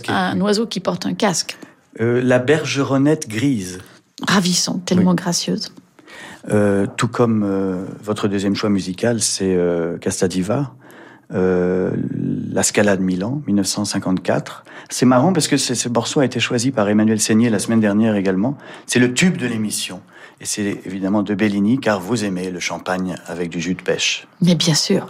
[0.09, 1.57] un, oiseau qui porte un casque?
[2.01, 3.79] Euh, La bergeronnette grise.
[4.27, 5.71] Ravissante, tellement gracieuse.
[6.51, 9.57] Euh, tout comme euh, votre deuxième choix musical, c'est
[10.01, 10.73] Castadiva
[11.33, 11.91] euh,
[12.55, 14.63] La Scala de Milan, 1954.
[14.87, 18.15] C'est marrant parce que ce morceau a été choisi par Emmanuel Seigné la semaine dernière
[18.15, 18.57] également.
[18.85, 19.99] C'est le tube de l'émission.
[20.39, 24.25] Et c'est évidemment de Bellini, car vous aimez le champagne avec du jus de pêche.
[24.41, 25.05] Mais bien sûr.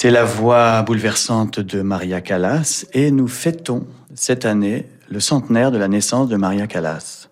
[0.00, 3.84] C'est la voix bouleversante de Maria Callas et nous fêtons
[4.14, 7.26] cette année le centenaire de la naissance de Maria Callas.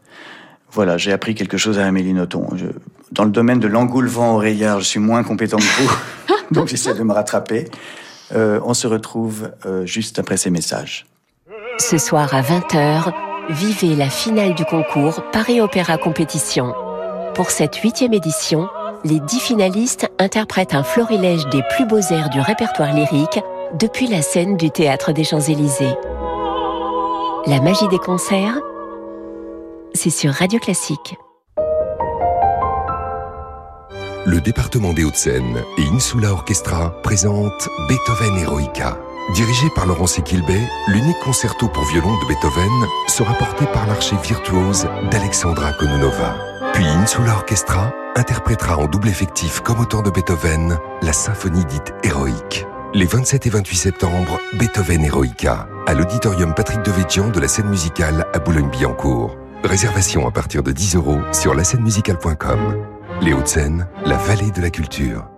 [0.72, 2.48] Voilà, j'ai appris quelque chose à Amélie Nothomb.
[3.12, 5.96] dans le domaine de l'engoulevent oreillard, je suis moins compétent que vous,
[6.50, 7.68] donc j'essaie de me rattraper.
[8.34, 11.06] Euh, on se retrouve euh, juste après ces messages.
[11.78, 13.12] Ce soir à 20h,
[13.48, 16.74] vivez la finale du concours Paris Opéra Compétition.
[17.32, 18.68] Pour cette huitième édition,
[19.04, 23.40] les dix finalistes interprètent un florilège des plus beaux airs du répertoire lyrique
[23.78, 25.94] depuis la scène du théâtre des Champs-Élysées.
[27.46, 28.58] La magie des concerts,
[29.94, 31.16] c'est sur Radio Classique.
[34.24, 38.98] Le département des Hauts-de-Seine et Insula Orchestra présentent Beethoven Eroica.
[39.34, 44.88] Dirigé par Laurence Equilbet, l'unique concerto pour violon de Beethoven sera porté par l'archer virtuose
[45.10, 46.55] d'Alexandra Kononova.
[46.76, 52.66] Puis Insula Orchestra interprétera en double effectif comme autant de Beethoven la symphonie dite héroïque.
[52.92, 58.26] Les 27 et 28 septembre, Beethoven Eroica, à l'auditorium Patrick Devedjian de la scène musicale
[58.34, 59.38] à Boulogne-Billancourt.
[59.64, 62.84] Réservation à partir de 10 euros sur la musicale.com.
[63.22, 65.30] Les Hauts-de-Seine, la vallée de la culture.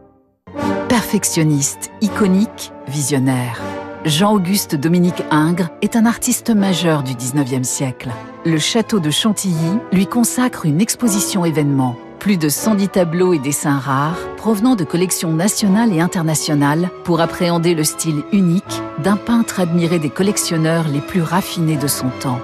[0.88, 3.60] Perfectionniste, iconique, visionnaire.
[4.04, 8.10] Jean-Auguste Dominique Ingres est un artiste majeur du 19e siècle.
[8.46, 11.96] Le château de Chantilly lui consacre une exposition événement.
[12.20, 17.74] Plus de 110 tableaux et dessins rares provenant de collections nationales et internationales pour appréhender
[17.74, 22.40] le style unique d'un peintre admiré des collectionneurs les plus raffinés de son temps.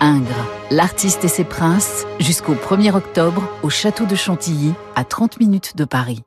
[0.00, 5.76] Ingres, l'artiste et ses princes, jusqu'au 1er octobre au château de Chantilly, à 30 minutes
[5.76, 6.22] de Paris.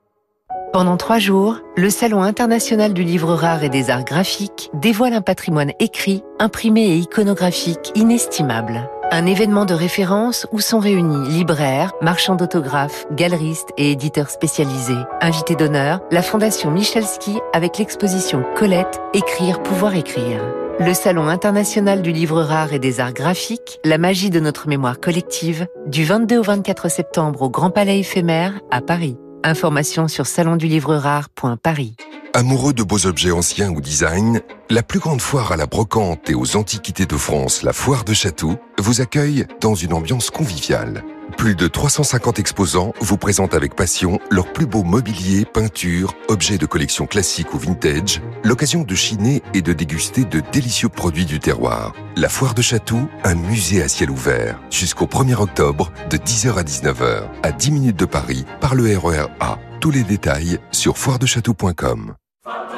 [0.72, 5.20] Pendant trois jours, le Salon international du livre rare et des arts graphiques dévoile un
[5.20, 8.88] patrimoine écrit, imprimé et iconographique inestimable.
[9.10, 14.96] Un événement de référence où sont réunis libraires, marchands d'autographes, galeristes et éditeurs spécialisés.
[15.20, 20.40] Invité d'honneur, la Fondation Michelski avec l'exposition Colette, Écrire, pouvoir écrire.
[20.80, 25.00] Le Salon international du livre rare et des arts graphiques, la magie de notre mémoire
[25.00, 29.18] collective, du 22 au 24 septembre au Grand Palais éphémère à Paris.
[29.44, 31.96] Information sur salondulivrerare.paris.
[32.34, 36.34] Amoureux de beaux objets anciens ou design, la plus grande foire à la brocante et
[36.34, 41.04] aux antiquités de France, la Foire de Château, vous accueille dans une ambiance conviviale.
[41.36, 46.66] Plus de 350 exposants vous présentent avec passion leurs plus beaux mobiliers, peintures, objets de
[46.66, 51.94] collection classique ou vintage, l'occasion de chiner et de déguster de délicieux produits du terroir.
[52.16, 56.62] La Foire de Château, un musée à ciel ouvert, jusqu'au 1er octobre de 10h à
[56.62, 59.58] 19h, à 10 minutes de Paris, par le RER A.
[59.80, 62.14] Tous les détails sur foiredechâteau.com.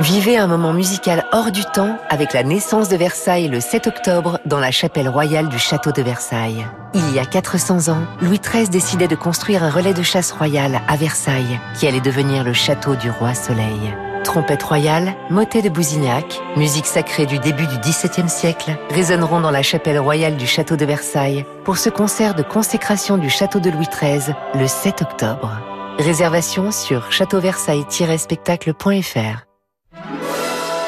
[0.00, 4.38] Vivez un moment musical hors du temps avec la naissance de Versailles le 7 octobre
[4.44, 6.66] dans la chapelle royale du château de Versailles.
[6.92, 10.82] Il y a 400 ans, Louis XIII décidait de construire un relais de chasse royale
[10.86, 13.94] à Versailles qui allait devenir le château du roi Soleil.
[14.24, 19.62] Trompette royale, motet de Bousignac, musique sacrée du début du XVIIe siècle, résonneront dans la
[19.62, 23.88] chapelle royale du château de Versailles pour ce concert de consécration du château de Louis
[23.90, 25.58] XIII le 7 octobre.
[25.98, 29.53] Réservation sur châteauversailles-spectacle.fr.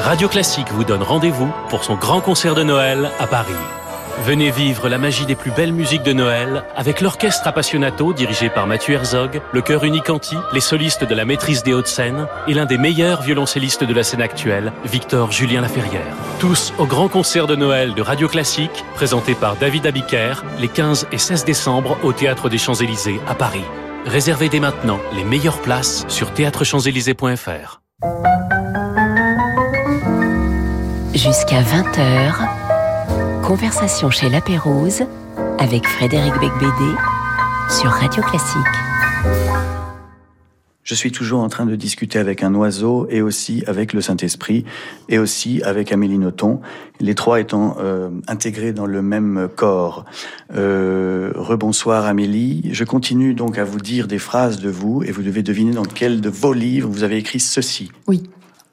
[0.07, 3.53] Radio Classique vous donne rendez-vous pour son grand concert de Noël à Paris.
[4.23, 8.69] Venez vivre la magie des plus belles musiques de Noël avec l'orchestre Appassionato dirigé par
[8.69, 12.79] Mathieu Herzog, le chœur Unicanti, les solistes de la maîtrise des Hauts-de-Seine et l'un des
[12.79, 16.15] meilleurs violoncellistes de la scène actuelle, Victor Julien Laferrière.
[16.39, 21.09] Tous au grand concert de Noël de Radio Classique, présenté par David Abiker les 15
[21.11, 23.65] et 16 décembre au Théâtre des Champs-Élysées à Paris.
[24.05, 27.81] Réservez dès maintenant les meilleures places sur théâtrechamps-élysées.fr.
[31.17, 35.03] Jusqu'à 20h, conversation chez La Pérouse
[35.59, 36.93] avec Frédéric Becbédé
[37.71, 38.61] sur Radio Classique.
[40.83, 44.67] Je suis toujours en train de discuter avec un oiseau et aussi avec le Saint-Esprit
[45.09, 46.61] et aussi avec Amélie Nothomb,
[47.01, 50.05] les trois étant euh, intégrés dans le même corps.
[50.55, 55.23] Euh, rebonsoir Amélie, je continue donc à vous dire des phrases de vous et vous
[55.23, 57.91] devez deviner dans quel de vos livres vous avez écrit ceci.
[58.07, 58.25] Oui.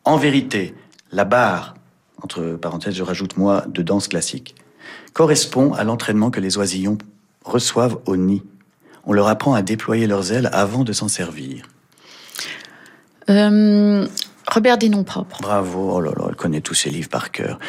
[0.04, 0.76] En vérité,
[1.14, 1.76] la barre
[2.24, 4.56] entre parenthèses, je rajoute moi, de danse classique,
[5.14, 6.98] correspond à l'entraînement que les oisillons
[7.44, 8.44] reçoivent au nid.
[9.06, 11.64] On leur apprend à déployer leurs ailes avant de s'en servir.
[13.30, 14.08] Euh,
[14.50, 15.42] Robert des noms propres.
[15.42, 17.60] Bravo, oh là là, elle connaît tous ses livres par cœur.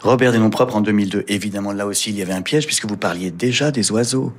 [0.00, 1.24] Robert des noms propres en 2002.
[1.28, 4.32] Évidemment, là aussi, il y avait un piège puisque vous parliez déjà des oiseaux.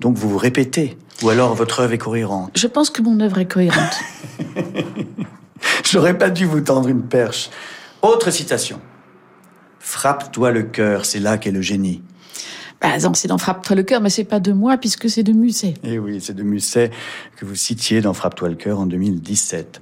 [0.00, 0.96] Donc vous vous répétez.
[1.22, 2.50] Ou alors votre œuvre est cohérente.
[2.56, 4.00] Je pense que mon œuvre est cohérente.
[5.84, 7.50] J'aurais pas dû vous tendre une perche.
[8.02, 8.80] Autre citation.
[9.94, 12.02] Frappe-toi le cœur, c'est là qu'est le génie.
[12.82, 15.32] Bah non, c'est dans Frappe-toi le cœur, mais c'est pas de moi puisque c'est de
[15.32, 15.74] Musset.
[15.84, 16.90] Et eh oui, c'est de Musset
[17.36, 19.80] que vous citiez dans Frappe-toi le cœur en 2017.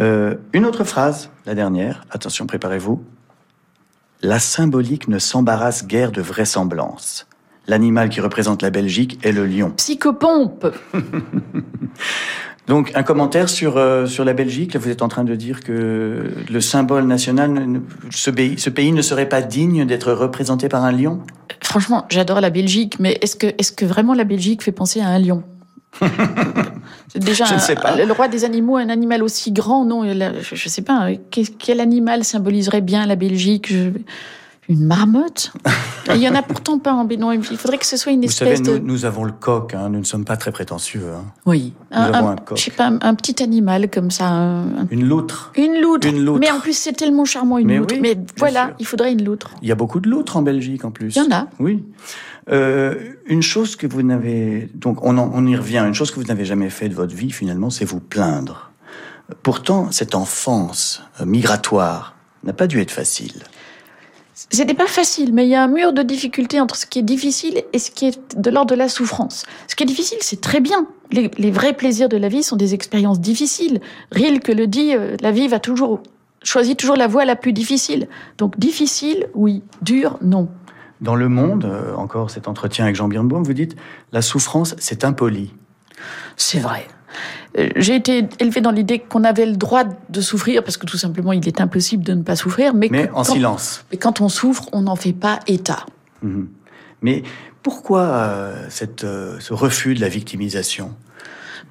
[0.00, 2.06] Euh, une autre phrase, la dernière.
[2.10, 3.04] Attention, préparez-vous.
[4.22, 7.26] La symbolique ne s'embarrasse guère de vraisemblance.
[7.66, 9.72] L'animal qui représente la Belgique est le lion.
[9.76, 10.68] Psychopompe
[12.66, 14.74] Donc un commentaire sur, euh, sur la Belgique.
[14.74, 18.92] Là, vous êtes en train de dire que le symbole national, ce pays, ce pays
[18.92, 21.20] ne serait pas digne d'être représenté par un lion?
[21.62, 25.08] Franchement, j'adore la Belgique, mais est-ce que, est que vraiment la Belgique fait penser à
[25.08, 25.42] un lion?
[27.16, 27.96] Déjà je ne sais pas.
[27.96, 31.08] le roi des animaux, un animal aussi grand, non, je ne sais pas.
[31.30, 33.72] Quel animal symboliserait bien la Belgique?
[34.70, 35.52] Une marmotte
[36.14, 37.34] Il y en a pourtant pas en Bénin.
[37.34, 39.74] Il faudrait que ce soit une espèce Vous savez, nous, avons le coq.
[39.74, 39.88] Hein.
[39.90, 41.02] Nous ne sommes pas très prétentieux.
[41.12, 41.24] Hein.
[41.44, 41.72] Oui.
[41.90, 42.56] Nous un, avons un, coq.
[42.56, 44.62] Je sais pas, un, petit animal comme ça.
[44.90, 45.52] Une loutre.
[45.56, 46.06] Une loutre.
[46.06, 46.38] Une loutre.
[46.38, 47.96] Mais en plus, c'est tellement charmant une loutre.
[48.00, 49.50] Mais voilà, il faudrait une loutre.
[49.60, 51.16] Il y a beaucoup de loutres en Belgique en plus.
[51.16, 51.48] Il y en a.
[51.58, 51.84] Oui.
[52.50, 55.84] Euh, une chose que vous n'avez donc on, on y revient.
[55.86, 58.70] Une chose que vous n'avez jamais fait de votre vie finalement, c'est vous plaindre.
[59.42, 63.42] Pourtant, cette enfance euh, migratoire n'a pas dû être facile.
[64.50, 67.02] C'était pas facile, mais il y a un mur de difficulté entre ce qui est
[67.02, 69.44] difficile et ce qui est de l'ordre de la souffrance.
[69.68, 70.86] Ce qui est difficile, c'est très bien.
[71.12, 73.80] Les, vrais plaisirs de la vie sont des expériences difficiles.
[74.12, 76.00] Rilke le dit, euh, la vie va toujours
[76.42, 78.08] choisit toujours la voie la plus difficile.
[78.38, 79.62] Donc difficile, oui.
[79.82, 80.48] Dur, non.
[81.00, 83.76] Dans Le Monde, euh, encore cet entretien avec Jean Birnbaum, vous dites
[84.12, 85.52] la souffrance, c'est impoli.
[86.36, 86.86] C'est vrai.
[87.58, 90.98] Euh, j'ai été élevé dans l'idée qu'on avait le droit de souffrir parce que tout
[90.98, 92.74] simplement il est impossible de ne pas souffrir.
[92.74, 93.84] Mais, en silence.
[93.90, 95.86] Mais quand on souffre, on n'en fait pas état.
[96.22, 96.48] Mhm.
[97.02, 97.22] Mais
[97.62, 100.94] pourquoi euh, cette, euh, ce refus de la victimisation?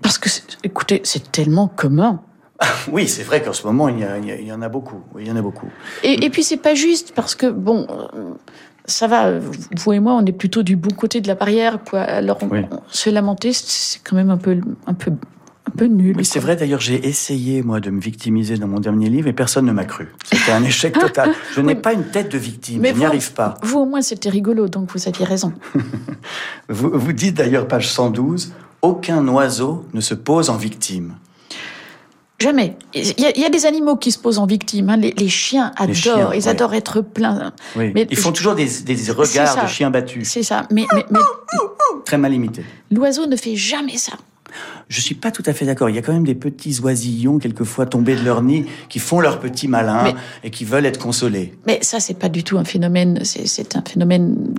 [0.01, 0.29] Parce que,
[0.63, 2.21] écoutez, c'est tellement commun.
[2.91, 5.01] oui, c'est vrai qu'en ce moment, il y, en a beaucoup.
[5.17, 5.69] il y en a beaucoup.
[6.03, 7.87] Et, et puis, c'est pas juste parce que, bon,
[8.89, 12.01] ça va, vous et moi, on est plutôt du bon côté de la barrière, quoi.
[12.01, 12.39] Alors,
[12.89, 15.11] se lamenter, c'est quand même un peu, un peu
[15.67, 16.15] un peu nul.
[16.17, 16.55] Oui, c'est vrai.
[16.55, 19.85] D'ailleurs, j'ai essayé, moi, de me victimiser dans mon dernier livre et personne ne m'a
[19.85, 20.07] cru.
[20.31, 21.31] C'était un échec total.
[21.55, 22.81] Je n'ai pas une tête de victime.
[22.81, 23.55] Mais je n'y arrive pas.
[23.61, 25.53] Vous, au moins, c'était rigolo, donc vous aviez raison.
[26.69, 31.15] vous, vous dites d'ailleurs, page 112, aucun oiseau ne se pose en victime.
[32.39, 32.77] Jamais.
[32.93, 34.89] Il y, a, des animaux qui se posent en victime.
[34.89, 34.97] Hein.
[34.97, 36.33] Les, chiens adorent.
[36.33, 37.51] ils adorent être pleins.
[37.75, 38.67] Mais ils font toujours des,
[39.11, 40.29] regards de chiens battus.
[40.29, 40.65] C'est ça.
[40.71, 41.19] Mais, mais, mais...
[42.05, 42.63] très mal imité.
[42.91, 44.13] L'oiseau ne fait jamais ça.
[44.87, 45.89] Je suis pas tout à fait d'accord.
[45.89, 49.19] Il y a quand même des petits oisillons, quelquefois tombés de leur nid, qui font
[49.19, 51.53] leur petit malin et qui veulent être consolés.
[51.67, 53.19] Mais ça, c'est pas du tout un phénomène.
[53.23, 54.55] C'est un phénomène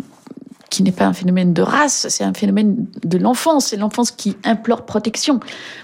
[0.71, 3.67] qui n'est pas un phénomène de race, c'est un phénomène de l'enfance.
[3.67, 5.41] C'est l'enfance qui implore protection.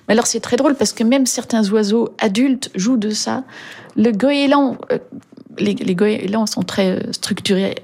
[0.06, 3.42] Mais alors, c'est très drôle parce que même certains oiseaux adultes jouent de ça.
[3.96, 4.98] Le goéland, euh,
[5.58, 7.74] les, les goélands sont très euh, structurés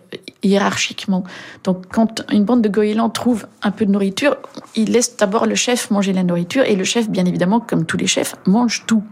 [0.45, 1.25] hiérarchiquement.
[1.65, 4.37] Donc, quand une bande de goélands trouve un peu de nourriture,
[4.77, 7.97] il laisse d'abord le chef manger la nourriture et le chef, bien évidemment, comme tous
[7.97, 9.03] les chefs, mange tout.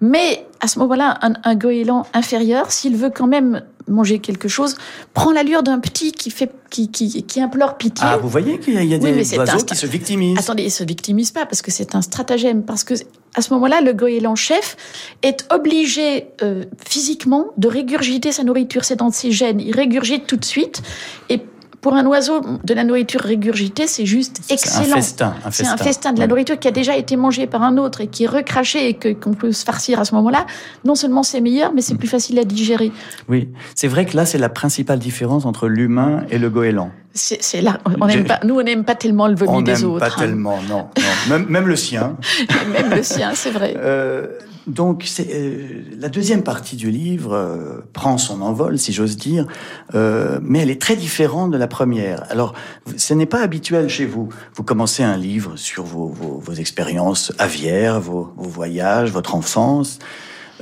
[0.00, 4.76] Mais à ce moment-là, un, goéland inférieur, s'il veut quand même manger quelque chose,
[5.14, 8.06] prend l'allure d'un petit qui fait, qui, qui, qui, implore pitié.
[8.08, 10.38] Ah, vous voyez qu'il y a des oiseaux qui se victimisent.
[10.38, 12.62] Attendez, ils se victimisent pas parce que c'est un stratagème.
[12.62, 12.94] Parce que
[13.34, 14.76] à ce moment-là, le goéland chef
[15.22, 18.84] est obligé euh, physiquement de régurgiter sa nourriture.
[18.84, 19.60] C'est dans ses gènes.
[19.60, 20.82] Il régurgite tout de suite
[21.28, 21.40] et
[21.80, 24.84] pour un oiseau, de la nourriture régurgitée, c'est juste excellent.
[24.84, 25.34] C'est un festin.
[25.50, 28.08] C'est un festin de la nourriture qui a déjà été mangée par un autre et
[28.08, 30.46] qui est recrachée et qu'on peut se farcir à ce moment-là.
[30.84, 32.90] Non seulement c'est meilleur, mais c'est plus facile à digérer.
[33.28, 36.90] Oui, c'est vrai que là, c'est la principale différence entre l'humain et le goéland.
[37.18, 39.96] C'est là, on pas, nous on n'aime pas tellement le vomi des autres.
[39.96, 40.88] On n'aime pas tellement, non,
[41.28, 41.46] non.
[41.48, 42.16] Même, le sien.
[42.72, 43.74] même le sien, c'est vrai.
[43.76, 44.28] Euh,
[44.66, 49.46] donc euh, la deuxième partie du livre euh, prend son envol, si j'ose dire,
[49.94, 52.24] mais elle est très différente de la première.
[52.30, 52.54] Alors,
[52.96, 54.28] ce n'est pas habituel chez vous.
[54.54, 59.98] Vous commencez un livre sur vos, vos, vos expériences aviaires, vos, vos, voyages, votre enfance.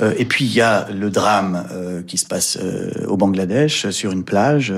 [0.01, 1.67] et puis il y a le drame
[2.07, 2.59] qui se passe
[3.07, 4.73] au Bangladesh sur une plage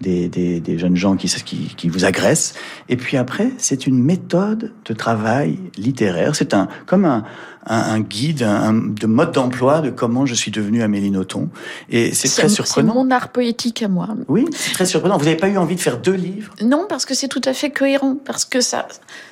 [0.00, 2.54] des, des, des, jeunes gens qui, qui, qui, vous agressent.
[2.88, 6.34] Et puis après, c'est une méthode de travail littéraire.
[6.34, 7.24] C'est un comme un,
[7.66, 11.48] un, un guide un, de mode d'emploi de comment je suis devenu Amélie Nothomb.
[11.90, 12.92] Et c'est très surprenant.
[12.92, 14.08] C'est mon art poétique à moi.
[14.28, 15.18] Oui, c'est très surprenant.
[15.18, 16.54] Vous n'avez pas eu envie de faire deux livres?
[16.62, 18.16] Non, parce que c'est tout à fait cohérent.
[18.24, 18.88] Parce que ça,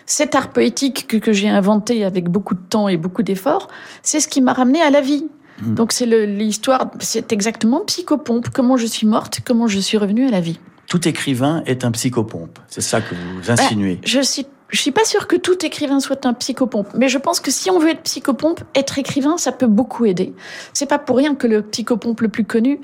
[0.06, 3.68] cet art poétique que, que j'ai inventé avec beaucoup de temps et beaucoup d'efforts,
[4.02, 5.26] c'est ce qui m'a ramené à la vie.
[5.62, 5.74] Hmm.
[5.74, 10.30] Donc c'est l'histoire, c'est exactement psychopompe, comment je suis morte, comment je suis revenue à
[10.30, 10.58] la vie.
[10.86, 13.96] Tout écrivain est un psychopompe, c'est ça que vous insinuez.
[13.96, 17.16] Bah, je suis je suis pas sûre que tout écrivain soit un psychopompe, mais je
[17.16, 20.34] pense que si on veut être psychopompe, être écrivain, ça peut beaucoup aider.
[20.74, 22.78] C'est pas pour rien que le psychopompe le plus connu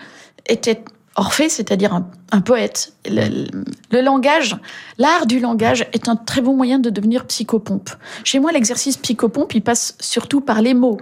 [0.49, 0.83] était
[1.17, 2.93] Orphée, c'est-à-dire un, un poète.
[3.07, 3.47] Le,
[3.93, 4.57] le langage,
[4.99, 7.91] l'art du langage est un très bon moyen de devenir psychopompe.
[8.25, 10.99] Chez moi, l'exercice psychopompe, il passe surtout par les mots.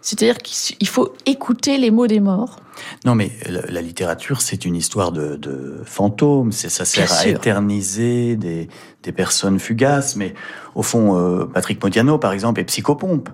[0.00, 2.60] C'est-à-dire qu'il faut écouter les mots des morts.
[3.04, 6.52] Non, mais la, littérature, c'est une histoire de, de fantômes.
[6.52, 8.68] C'est ça sert à éterniser des,
[9.02, 10.14] des personnes fugaces.
[10.14, 10.34] Mais
[10.76, 13.28] au fond, euh, Patrick Modiano, par exemple, est psychopompe.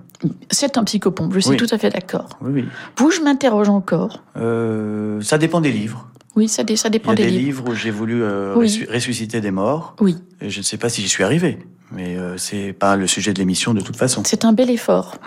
[0.50, 1.56] C'est un psychopompe, je suis Oui.
[1.58, 2.38] tout à fait d'accord.
[2.40, 2.64] Oui, oui.
[2.96, 4.22] Vous, je m'interroge encore.
[4.38, 6.08] Euh, ça dépend des livres.
[6.34, 7.44] Oui, ça, dé- ça Il y dépend a des des livres.
[7.62, 8.86] livres où j'ai voulu euh, Oui.
[8.90, 9.94] ressusciter des morts.
[10.00, 11.58] Oui, Et je ne sais pas si j'y suis arrivé.
[11.94, 14.22] Mais euh, c'est pas le sujet de l'émission de toute façon.
[14.24, 15.16] c'est un bel effort.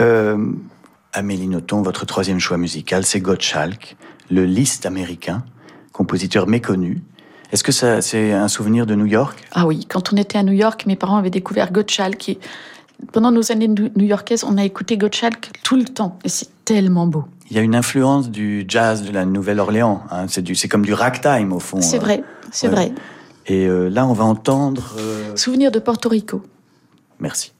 [0.00, 0.38] Euh,
[1.12, 3.96] Amélie Nothomb, votre troisième choix musical, c'est Gottschalk,
[4.30, 5.44] le liste américain,
[5.92, 7.02] compositeur méconnu.
[7.52, 9.38] Est-ce que ça, c'est un souvenir de New York?
[9.52, 12.28] Ah oui, quand on était à New York, mes parents avaient découvert Gottschalk.
[12.30, 12.38] Et
[13.12, 16.18] pendant nos années new- new-yorkaises, on a écouté Gottschalk tout le temps.
[16.24, 17.24] Et c'est tellement beau.
[17.50, 20.02] Il y a une influence du jazz de la Nouvelle-Orléans.
[20.10, 20.26] hein.
[20.28, 21.80] C'est comme du ragtime au fond.
[21.80, 22.00] C'est euh.
[22.00, 22.74] vrai, c'est ouais.
[22.74, 22.92] vrai.
[23.46, 24.94] Et euh, là, on va entendre.
[24.98, 26.42] euh, Souvenir de Porto Rico.
[27.18, 27.52] Merci.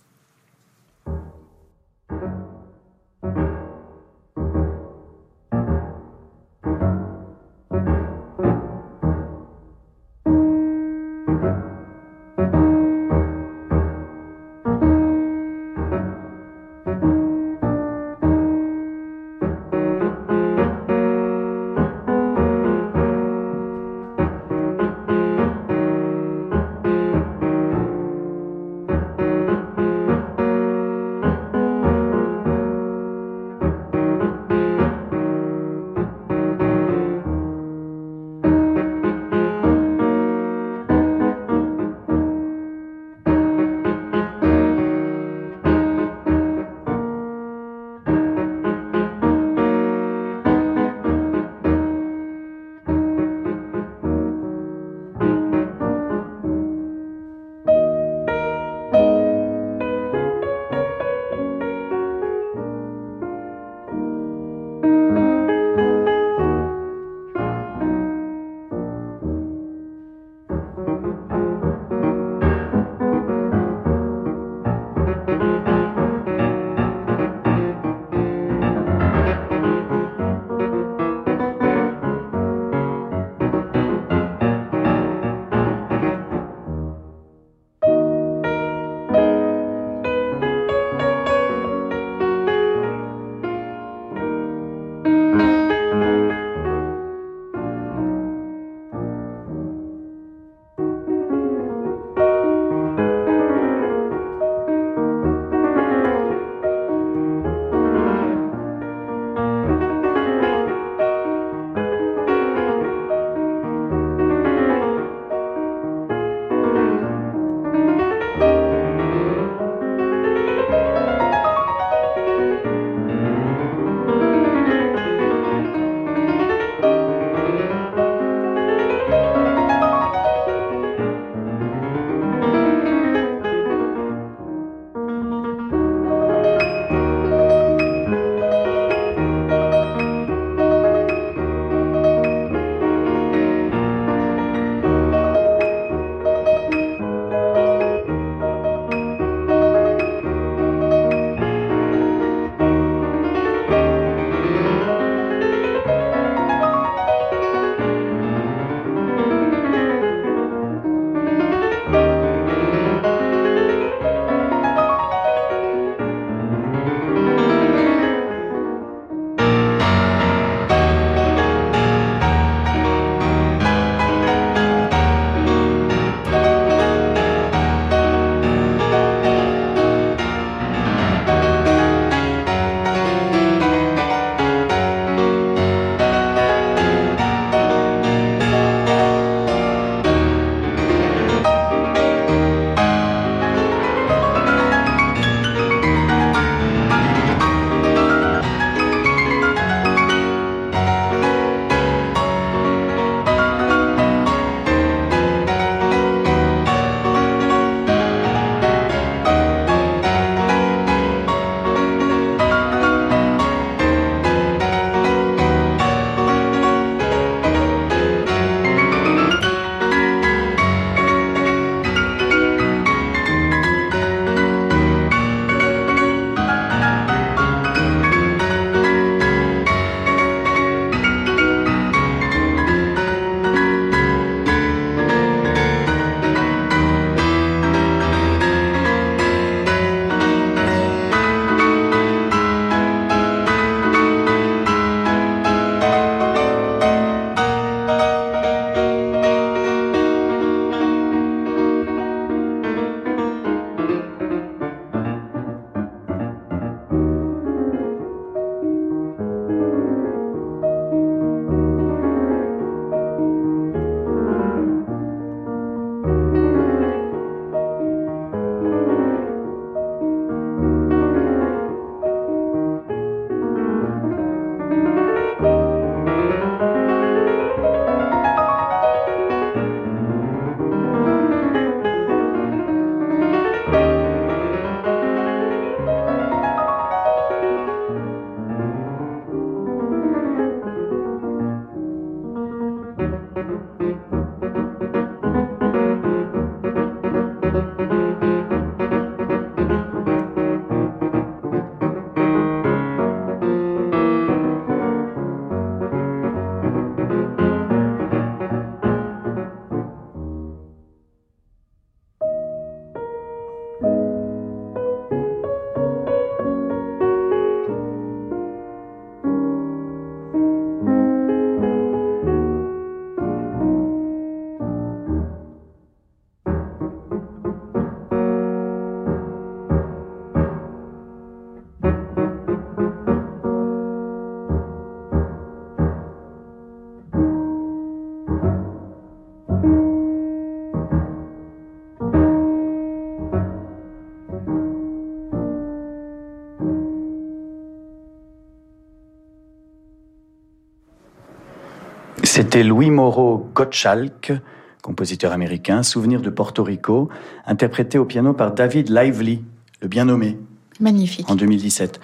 [352.41, 354.33] C'était Louis Moreau Gottschalk,
[354.81, 357.11] compositeur américain, Souvenir de Porto Rico,
[357.45, 359.45] interprété au piano par David Lively,
[359.83, 360.39] le bien nommé.
[360.81, 361.31] Magnifique.
[361.31, 362.01] En 2017.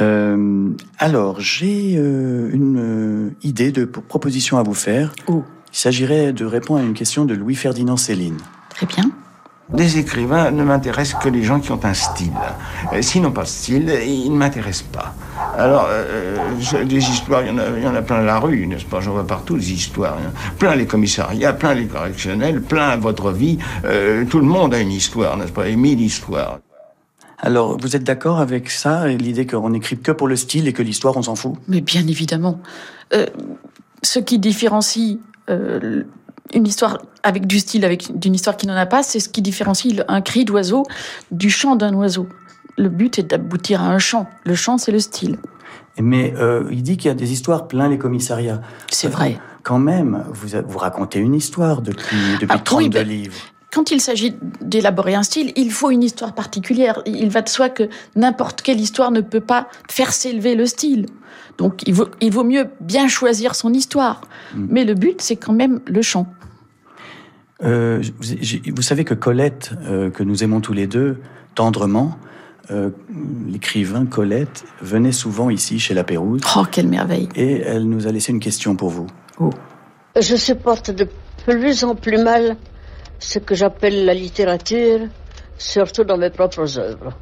[0.00, 0.68] Euh,
[1.00, 5.16] alors, j'ai euh, une euh, idée de proposition à vous faire.
[5.26, 5.42] Oh.
[5.72, 8.38] Il s'agirait de répondre à une question de Louis-Ferdinand Céline.
[8.68, 9.10] Très bien.
[9.68, 12.30] Des écrivains ne m'intéressent que les gens qui ont un style.
[13.00, 15.12] S'ils n'ont pas de style, ils ne m'intéressent pas.
[15.56, 18.66] Alors, euh, des histoires, il y, en a, il y en a plein la rue,
[18.66, 19.00] n'est-ce pas?
[19.00, 20.16] J'en vois partout des histoires.
[20.58, 23.58] Plein les commissariats, plein les correctionnels, plein votre vie.
[23.84, 25.68] Euh, tout le monde a une histoire, n'est-ce pas?
[25.68, 26.58] Et mille histoires.
[27.38, 30.82] Alors, vous êtes d'accord avec ça, l'idée qu'on n'écrit que pour le style et que
[30.82, 31.54] l'histoire, on s'en fout?
[31.68, 32.60] Mais bien évidemment.
[33.12, 33.26] Euh,
[34.02, 35.18] ce qui différencie
[35.50, 36.04] euh,
[36.54, 39.42] une histoire avec du style, avec d'une histoire qui n'en a pas, c'est ce qui
[39.42, 40.84] différencie un cri d'oiseau
[41.30, 42.28] du chant d'un oiseau.
[42.78, 44.28] Le but est d'aboutir à un chant.
[44.44, 45.36] Le chant, c'est le style.
[46.00, 48.62] Mais euh, il dit qu'il y a des histoires plein les commissariats.
[48.90, 49.38] C'est vrai.
[49.62, 53.34] Quand même, vous, vous racontez une histoire depuis, depuis ah, 32 ben, livres.
[53.72, 57.02] Quand il s'agit d'élaborer un style, il faut une histoire particulière.
[57.06, 61.06] Il va de soi que n'importe quelle histoire ne peut pas faire s'élever le style.
[61.58, 64.22] Donc il vaut, il vaut mieux bien choisir son histoire.
[64.54, 64.66] Mm.
[64.68, 66.26] Mais le but, c'est quand même le chant.
[67.62, 68.34] Euh, vous,
[68.74, 71.18] vous, savez que Colette, euh, que nous aimons tous les deux
[71.54, 72.18] tendrement,
[72.70, 72.90] euh,
[73.48, 76.40] l'écrivain Colette venait souvent ici chez la Pérouse.
[76.56, 79.06] Oh, quelle merveille Et elle nous a laissé une question pour vous.
[79.38, 79.50] Oh.
[80.20, 81.08] Je supporte de
[81.44, 82.56] plus en plus mal
[83.18, 85.00] ce que j'appelle la littérature,
[85.58, 87.12] surtout dans mes propres œuvres.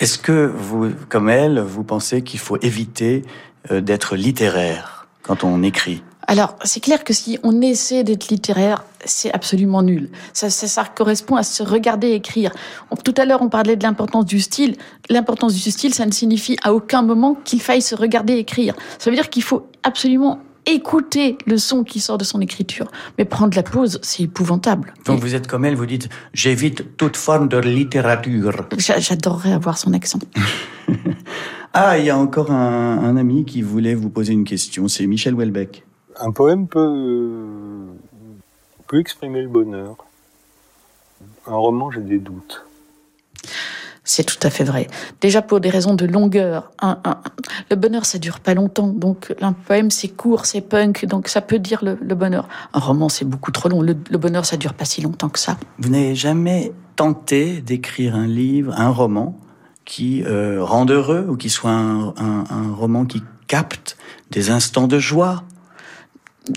[0.00, 3.24] Est-ce que vous, comme elle, vous pensez qu'il faut éviter
[3.70, 6.02] d'être littéraire quand on écrit?
[6.28, 10.08] Alors, c'est clair que si on essaie d'être littéraire, c'est absolument nul.
[10.32, 12.52] Ça, ça, ça, correspond à se regarder écrire.
[13.04, 14.76] tout à l'heure, on parlait de l'importance du style.
[15.10, 18.74] L'importance du style, ça ne signifie à aucun moment qu'il faille se regarder écrire.
[18.98, 22.90] Ça veut dire qu'il faut absolument écouter le son qui sort de son écriture.
[23.18, 24.94] Mais prendre la pause, c'est épouvantable.
[25.06, 28.68] Donc vous êtes comme elle, vous dites j'évite toute forme de littérature.
[28.78, 30.20] J'adorerais avoir son accent.
[31.72, 35.06] ah, il y a encore un, un ami qui voulait vous poser une question, c'est
[35.08, 35.84] Michel Houellebecq.
[36.20, 37.86] Un poème peut,
[38.86, 39.96] peut exprimer le bonheur.
[41.46, 42.64] Un roman, j'ai des doutes.
[44.04, 44.88] C'est tout à fait vrai.
[45.20, 46.72] Déjà pour des raisons de longueur.
[46.80, 46.98] Un,
[47.70, 48.88] le bonheur, ça dure pas longtemps.
[48.88, 52.48] Donc un poème, c'est court, c'est punk, donc ça peut dire le, bonheur.
[52.72, 53.80] Un roman, c'est beaucoup trop long.
[53.80, 55.56] Le, bonheur, ça dure pas si longtemps que ça.
[55.78, 59.38] Vous n'avez jamais tenté d'écrire un livre, un roman
[59.84, 63.96] qui euh, rende heureux ou qui soit un roman qui capte
[64.30, 65.44] des instants de joie,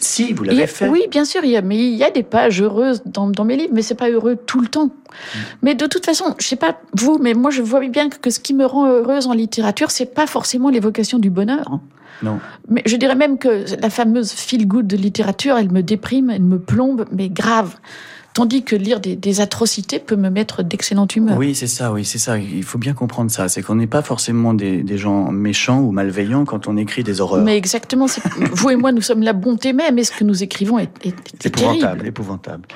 [0.02, 0.88] si, vous l'avez fait.
[0.88, 3.56] Oui, bien sûr, il y a, mais il y a des pages heureuses dans, mes
[3.56, 4.88] livres, mais c'est pas heureux tout le temps.
[4.88, 5.40] Mm.
[5.62, 8.40] Mais de toute façon, je sais pas vous, mais moi je vois bien que, ce
[8.40, 11.80] qui me rend heureuse en littérature, c'est pas forcément l'évocation du bonheur.
[12.24, 12.40] Non.
[12.68, 16.44] Mais je dirais même que la fameuse feel good de littérature, elle me déprime, elle
[16.44, 17.76] me plombe, mais grave.
[18.36, 21.38] Tandis que lire des, atrocités peut me mettre d'excellente humeur.
[21.38, 22.38] Oui, c'est ça, oui, c'est ça.
[22.38, 23.48] Il faut bien comprendre ça.
[23.48, 27.46] C'est qu'on n'est pas forcément des, gens méchants ou malveillants quand on écrit des horreurs.
[27.46, 28.08] Mais exactement.
[28.52, 31.46] vous et moi, nous sommes la bonté même, et ce que nous écrivons est, est,
[31.46, 32.06] épouvantable.
[32.06, 32.68] Épouvantable.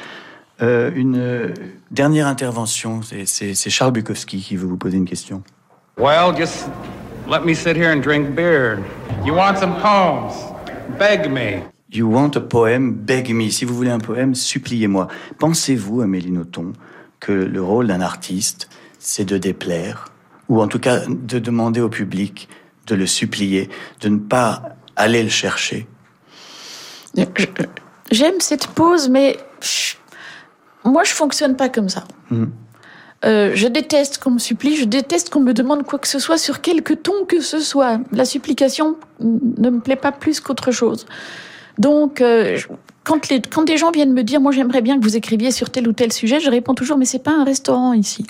[0.61, 1.53] Euh, une euh,
[1.91, 5.43] dernière intervention, c'est Charles Bukowski qui veut vous poser une question.
[5.97, 6.69] Well, just
[7.29, 8.79] let me sit here and drink beer.
[9.25, 10.31] You want some poems?
[10.97, 11.63] Beg me.
[11.91, 13.49] You want a poem, beg me.
[13.49, 15.07] Si vous voulez un poème, suppliez-moi.
[15.39, 16.73] Pensez-vous, Amélie Nothomb,
[17.19, 18.69] que le rôle d'un artiste,
[18.99, 20.05] c'est de déplaire,
[20.49, 22.47] ou en tout cas de demander au public
[22.85, 23.69] de le supplier,
[24.01, 25.87] de ne pas aller le chercher?
[28.11, 29.37] J'aime cette pause, mais
[30.83, 32.03] moi, je fonctionne pas comme ça.
[32.29, 32.45] Hmm.
[33.25, 36.37] Euh, je déteste qu'on me supplie, je déteste qu'on me demande quoi que ce soit
[36.37, 37.99] sur quelque ton que ce soit.
[38.11, 41.05] La supplication ne me plaît pas plus qu'autre chose.
[41.79, 42.59] Donc, euh,
[43.05, 45.69] quand, les, quand des gens viennent me dire, moi j'aimerais bien que vous écriviez sur
[45.69, 48.25] tel ou tel sujet, je réponds toujours, mais c'est pas un restaurant ici.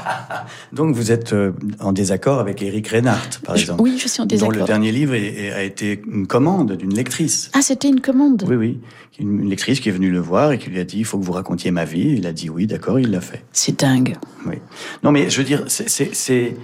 [0.72, 3.82] Donc vous êtes euh, en désaccord avec Eric Reinhardt, par exemple.
[3.82, 4.52] Oui, je suis en désaccord.
[4.52, 7.50] Dont le dernier livre a été une commande d'une lectrice.
[7.54, 8.80] Ah, c'était une commande Oui, oui.
[9.18, 11.24] Une lectrice qui est venue le voir et qui lui a dit, il faut que
[11.24, 12.14] vous racontiez ma vie.
[12.16, 13.44] Il a dit oui, d'accord, il l'a fait.
[13.52, 14.16] C'est dingue.
[14.46, 14.56] Oui.
[15.02, 16.54] Non, mais je veux dire, c'est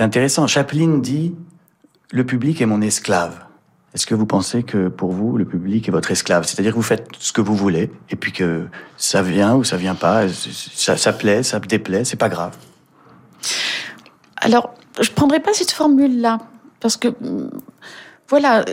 [0.00, 0.46] intéressant.
[0.46, 1.34] Chaplin dit,
[2.10, 3.47] le public est mon esclave.
[3.98, 6.46] Est-ce que vous pensez que pour vous, le public est votre esclave?
[6.46, 9.76] C'est-à-dire que vous faites ce que vous voulez, et puis que ça vient ou ça
[9.76, 12.56] vient pas, ça, ça plaît, ça déplaît, c'est pas grave.
[14.36, 16.38] Alors, je prendrais pas cette formule-là,
[16.78, 17.08] parce que,
[18.28, 18.64] voilà,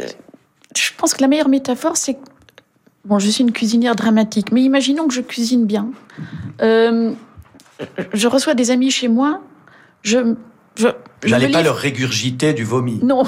[0.76, 2.19] je pense que la meilleure métaphore, c'est
[3.03, 5.89] Bon, je suis une cuisinière dramatique, mais imaginons que je cuisine bien.
[6.61, 7.13] Euh,
[8.13, 9.41] je reçois des amis chez moi,
[10.03, 10.36] je
[10.76, 10.88] Je,
[11.23, 12.99] je n'allais pas leur régurgiter du vomi.
[13.03, 13.23] Non,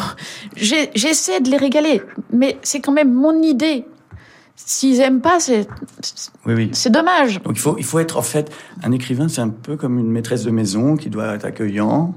[0.55, 3.85] j'essaie de les régaler, mais c'est quand même mon idée.
[4.55, 5.67] S'ils aiment pas, c'est
[6.45, 6.69] oui, oui.
[6.73, 7.41] c'est dommage.
[7.43, 8.51] Donc il faut il faut être en fait
[8.83, 12.15] un écrivain, c'est un peu comme une maîtresse de maison qui doit être accueillant,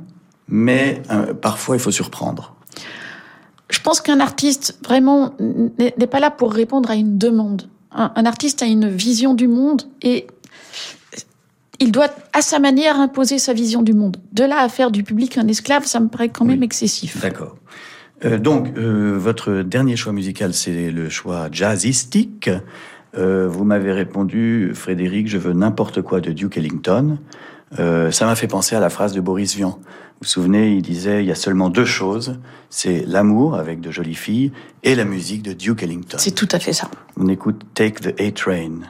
[0.48, 2.54] mais euh, parfois il faut surprendre.
[3.68, 7.68] Je pense qu'un artiste vraiment n'est pas là pour répondre à une demande.
[7.92, 10.26] un artiste a une vision du monde et
[11.80, 14.18] il doit, à sa manière, imposer sa vision du monde.
[14.32, 17.20] De là à faire du public un esclave, ça me paraît quand même excessif.
[17.20, 17.56] D'accord.
[18.24, 22.50] Euh, donc, euh, votre dernier choix musical, c'est le choix jazzistique.
[23.16, 27.18] Euh, vous m'avez répondu, Frédéric, je veux n'importe quoi de Duke Ellington.
[27.76, 29.70] ça m'a fait penser à la phrase de Boris Vian.
[29.70, 33.90] Vous vous souvenez, il disait, il y a seulement deux choses, c'est l'amour avec de
[33.90, 34.52] jolies filles
[34.82, 36.18] et la musique de Duke Ellington.
[36.20, 36.90] C'est tout à fait ça.
[37.16, 38.80] On écoute Take the A-Train.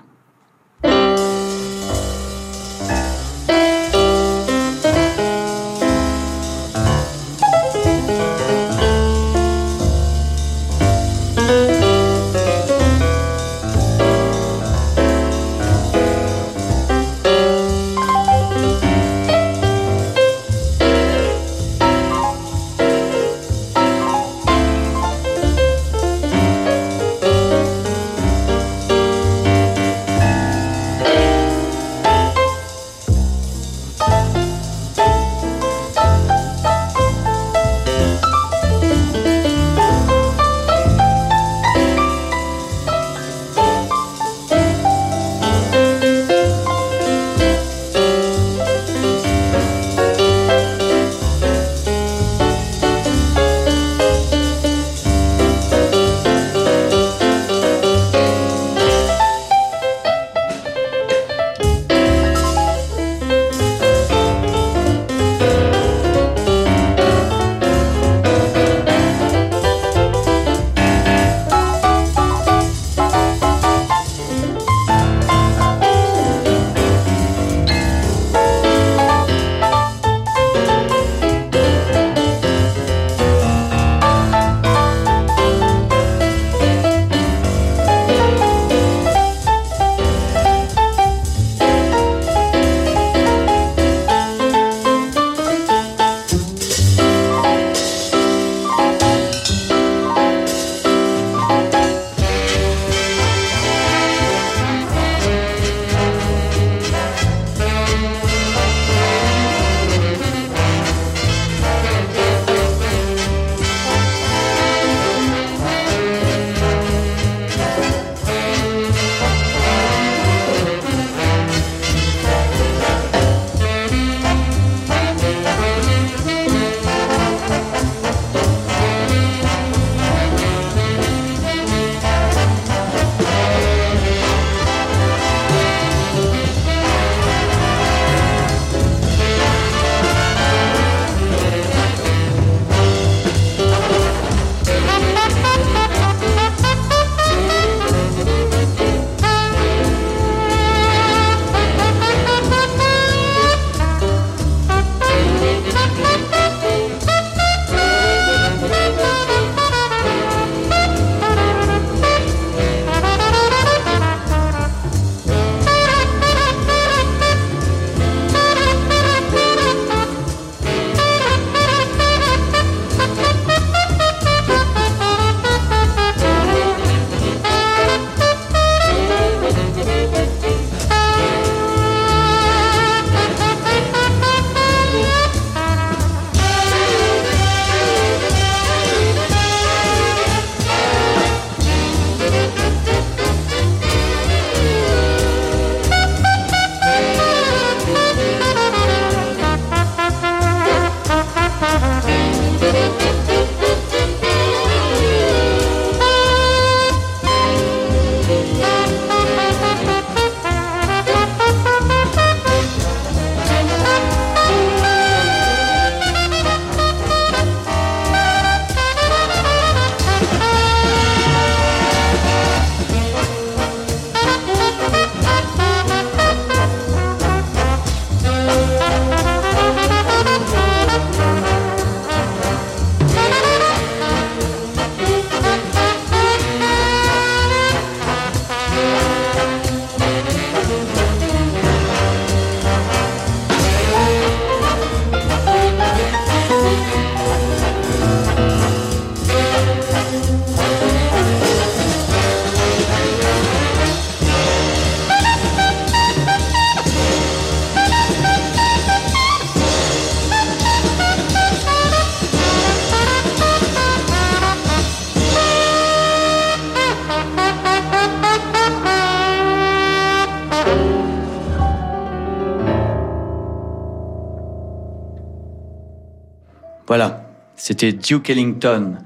[276.91, 277.25] Voilà,
[277.55, 278.97] c'était Duke Ellington.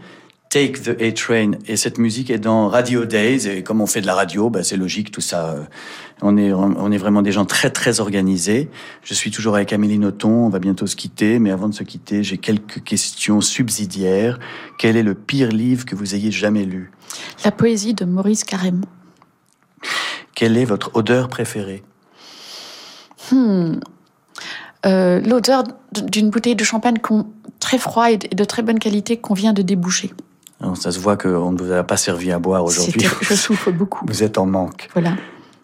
[0.48, 1.50] Take the A-Train.
[1.66, 3.46] Et cette musique est dans Radio Days.
[3.46, 5.56] Et comme on fait de la radio, bah, c'est logique, tout ça.
[6.22, 8.70] On est, on est vraiment des gens très, très organisés.
[9.02, 10.46] Je suis toujours avec Amélie Nothomb.
[10.46, 11.38] On va bientôt se quitter.
[11.38, 14.38] Mais avant de se quitter, j'ai quelques questions subsidiaires.
[14.78, 16.90] Quel est le pire livre que vous ayez jamais lu?
[17.44, 18.80] La poésie de Maurice Carême.
[20.34, 21.82] Quelle est votre odeur préférée?
[23.30, 23.74] Hmm.
[24.86, 26.98] Euh, L'odeur d'une bouteille de champagne
[27.64, 30.12] très froid et de très bonne qualité qu'on vient de déboucher.
[30.60, 33.08] Alors, ça se voit qu'on ne vous a pas servi à boire aujourd'hui.
[33.22, 34.04] Je souffre beaucoup.
[34.06, 34.88] Vous êtes en manque.
[34.92, 35.14] Voilà.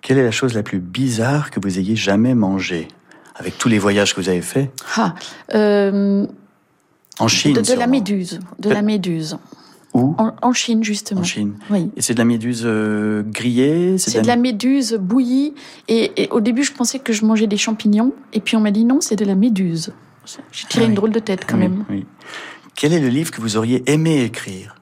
[0.01, 2.89] Quelle est la chose la plus bizarre que vous ayez jamais mangée
[3.37, 4.71] avec tous les voyages que vous avez faits?
[4.97, 5.15] Ah,
[5.55, 6.27] euh,
[7.19, 7.53] En Chine.
[7.53, 8.41] De, de la méduse.
[8.59, 9.37] De la méduse.
[9.93, 10.15] Où?
[10.19, 11.21] En, Chine, justement.
[11.21, 11.55] En Chine.
[11.69, 11.91] Oui.
[11.97, 13.99] Et c'est de la méduse euh, grillée?
[13.99, 14.37] C'est de, la...
[14.37, 15.55] méduse bouillie.
[15.89, 18.15] Et, au début, je pensais que je mangeais des champignons.
[18.33, 19.93] Et puis on m'a dit non, c'est de la méduse.
[20.53, 21.85] J'ai tiré une drôle de tête quand même.
[21.91, 22.07] Oui.
[22.75, 24.75] Quel est le livre que vous auriez aimé écrire?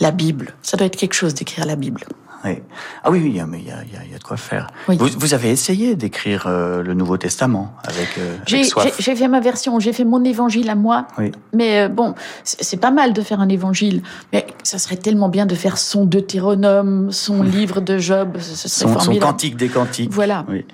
[0.00, 0.54] La Bible.
[0.62, 2.04] Ça doit être quelque chose d'écrire la Bible.
[2.44, 2.58] Oui.
[3.02, 4.68] Ah oui, oui, mais il y a, y a, de quoi faire.
[4.86, 9.80] Vous, vous, avez essayé d'écrire euh, le Nouveau Testament avec, euh, J'ai fait ma version,
[9.80, 11.08] j'ai fait mon évangile à moi.
[11.18, 11.32] Oui.
[11.52, 14.02] Mais euh, bon, c'est pas mal de faire un évangile.
[14.32, 18.36] Mais ça serait tellement bien de faire son Deutéronome, son livre de Job.
[18.38, 20.12] Ce serait son, son cantique des cantiques.
[20.12, 20.44] Voilà.
[20.48, 20.64] Oui.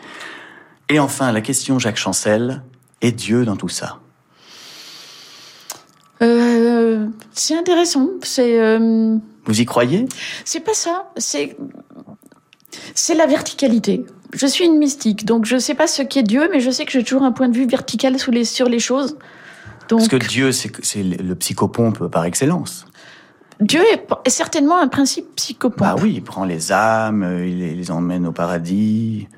[0.90, 2.62] Et enfin, la question Jacques Chancel,
[3.02, 3.98] est Dieu dans tout ça?
[6.22, 8.08] Euh, c'est intéressant.
[8.22, 8.60] C'est.
[8.60, 9.16] Euh,
[9.46, 10.06] Vous y croyez?
[10.44, 11.10] C'est pas ça.
[11.16, 11.56] C'est.
[12.94, 14.04] C'est la verticalité.
[14.32, 16.92] Je suis une mystique, donc je sais pas ce qu'est Dieu, mais je sais que
[16.92, 19.18] j'ai toujours un point de vue vertical sur les, sur les choses.
[19.90, 19.98] Donc...
[19.98, 22.86] Parce que Dieu, c'est le psychopompe par excellence.
[23.60, 25.80] Dieu est, certainement un principe psychopompe.
[25.80, 29.28] Bah oui, il prend les âmes, il les, emmène au paradis,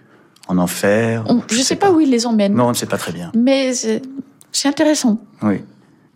[0.46, 1.24] en enfer.
[1.50, 2.54] je, ne sais, pas, où il les emmène.
[2.54, 3.32] Non, on ne sait pas très bien.
[3.34, 5.18] Mais c'est intéressant.
[5.42, 5.60] Oui.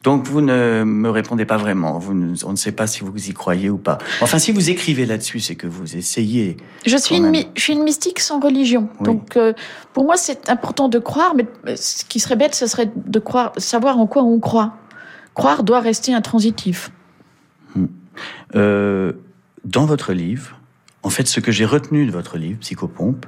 [0.04, 1.98] Donc vous ne me répondez pas vraiment.
[1.98, 2.12] Vous
[2.44, 3.98] on ne sait pas si vous y croyez ou pas.
[4.20, 6.56] Enfin, si vous écrivez là-dessus, c'est que vous essayez.
[6.86, 8.88] Je suis, une, je suis une mystique sans religion.
[9.00, 9.52] Donc euh,
[9.92, 11.46] pour moi, c'est important de croire, mais
[11.76, 14.74] ce qui serait bête, ce serait de croire, savoir en quoi on croit.
[15.34, 16.90] Croire doit rester intransitif.
[17.74, 17.86] Hmm.
[18.54, 19.12] Euh,
[19.64, 20.58] dans votre livre,
[21.02, 23.26] en fait, ce que j'ai retenu de votre livre, Psychopompe,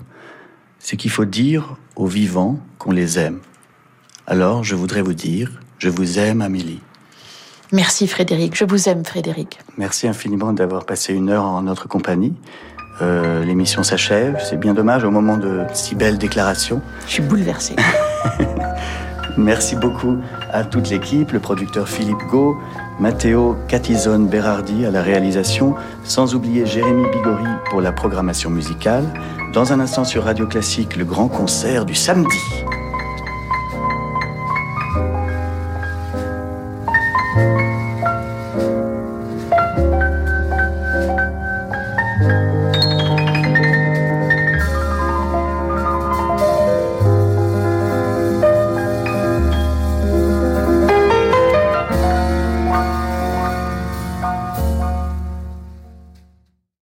[0.79, 3.41] c'est qu'il faut dire aux vivants qu'on les aime.
[4.27, 6.81] Alors, je voudrais vous dire je vous aime, Amélie.
[7.73, 9.59] Merci Frédéric, je vous aime Frédéric.
[9.79, 12.35] Merci infiniment d'avoir passé une heure en notre compagnie.
[13.01, 16.83] Euh, l'émission s'achève, c'est bien dommage au moment de si belles déclarations.
[17.07, 17.77] Je suis bouleversée.
[19.39, 20.19] Merci beaucoup
[20.53, 22.57] à toute l'équipe, le producteur Philippe Gau,
[22.99, 29.05] Matteo Catizone Berardi à la réalisation, sans oublier Jérémy Bigori pour la programmation musicale.
[29.55, 32.37] Dans un instant sur Radio Classique, le grand concert du samedi.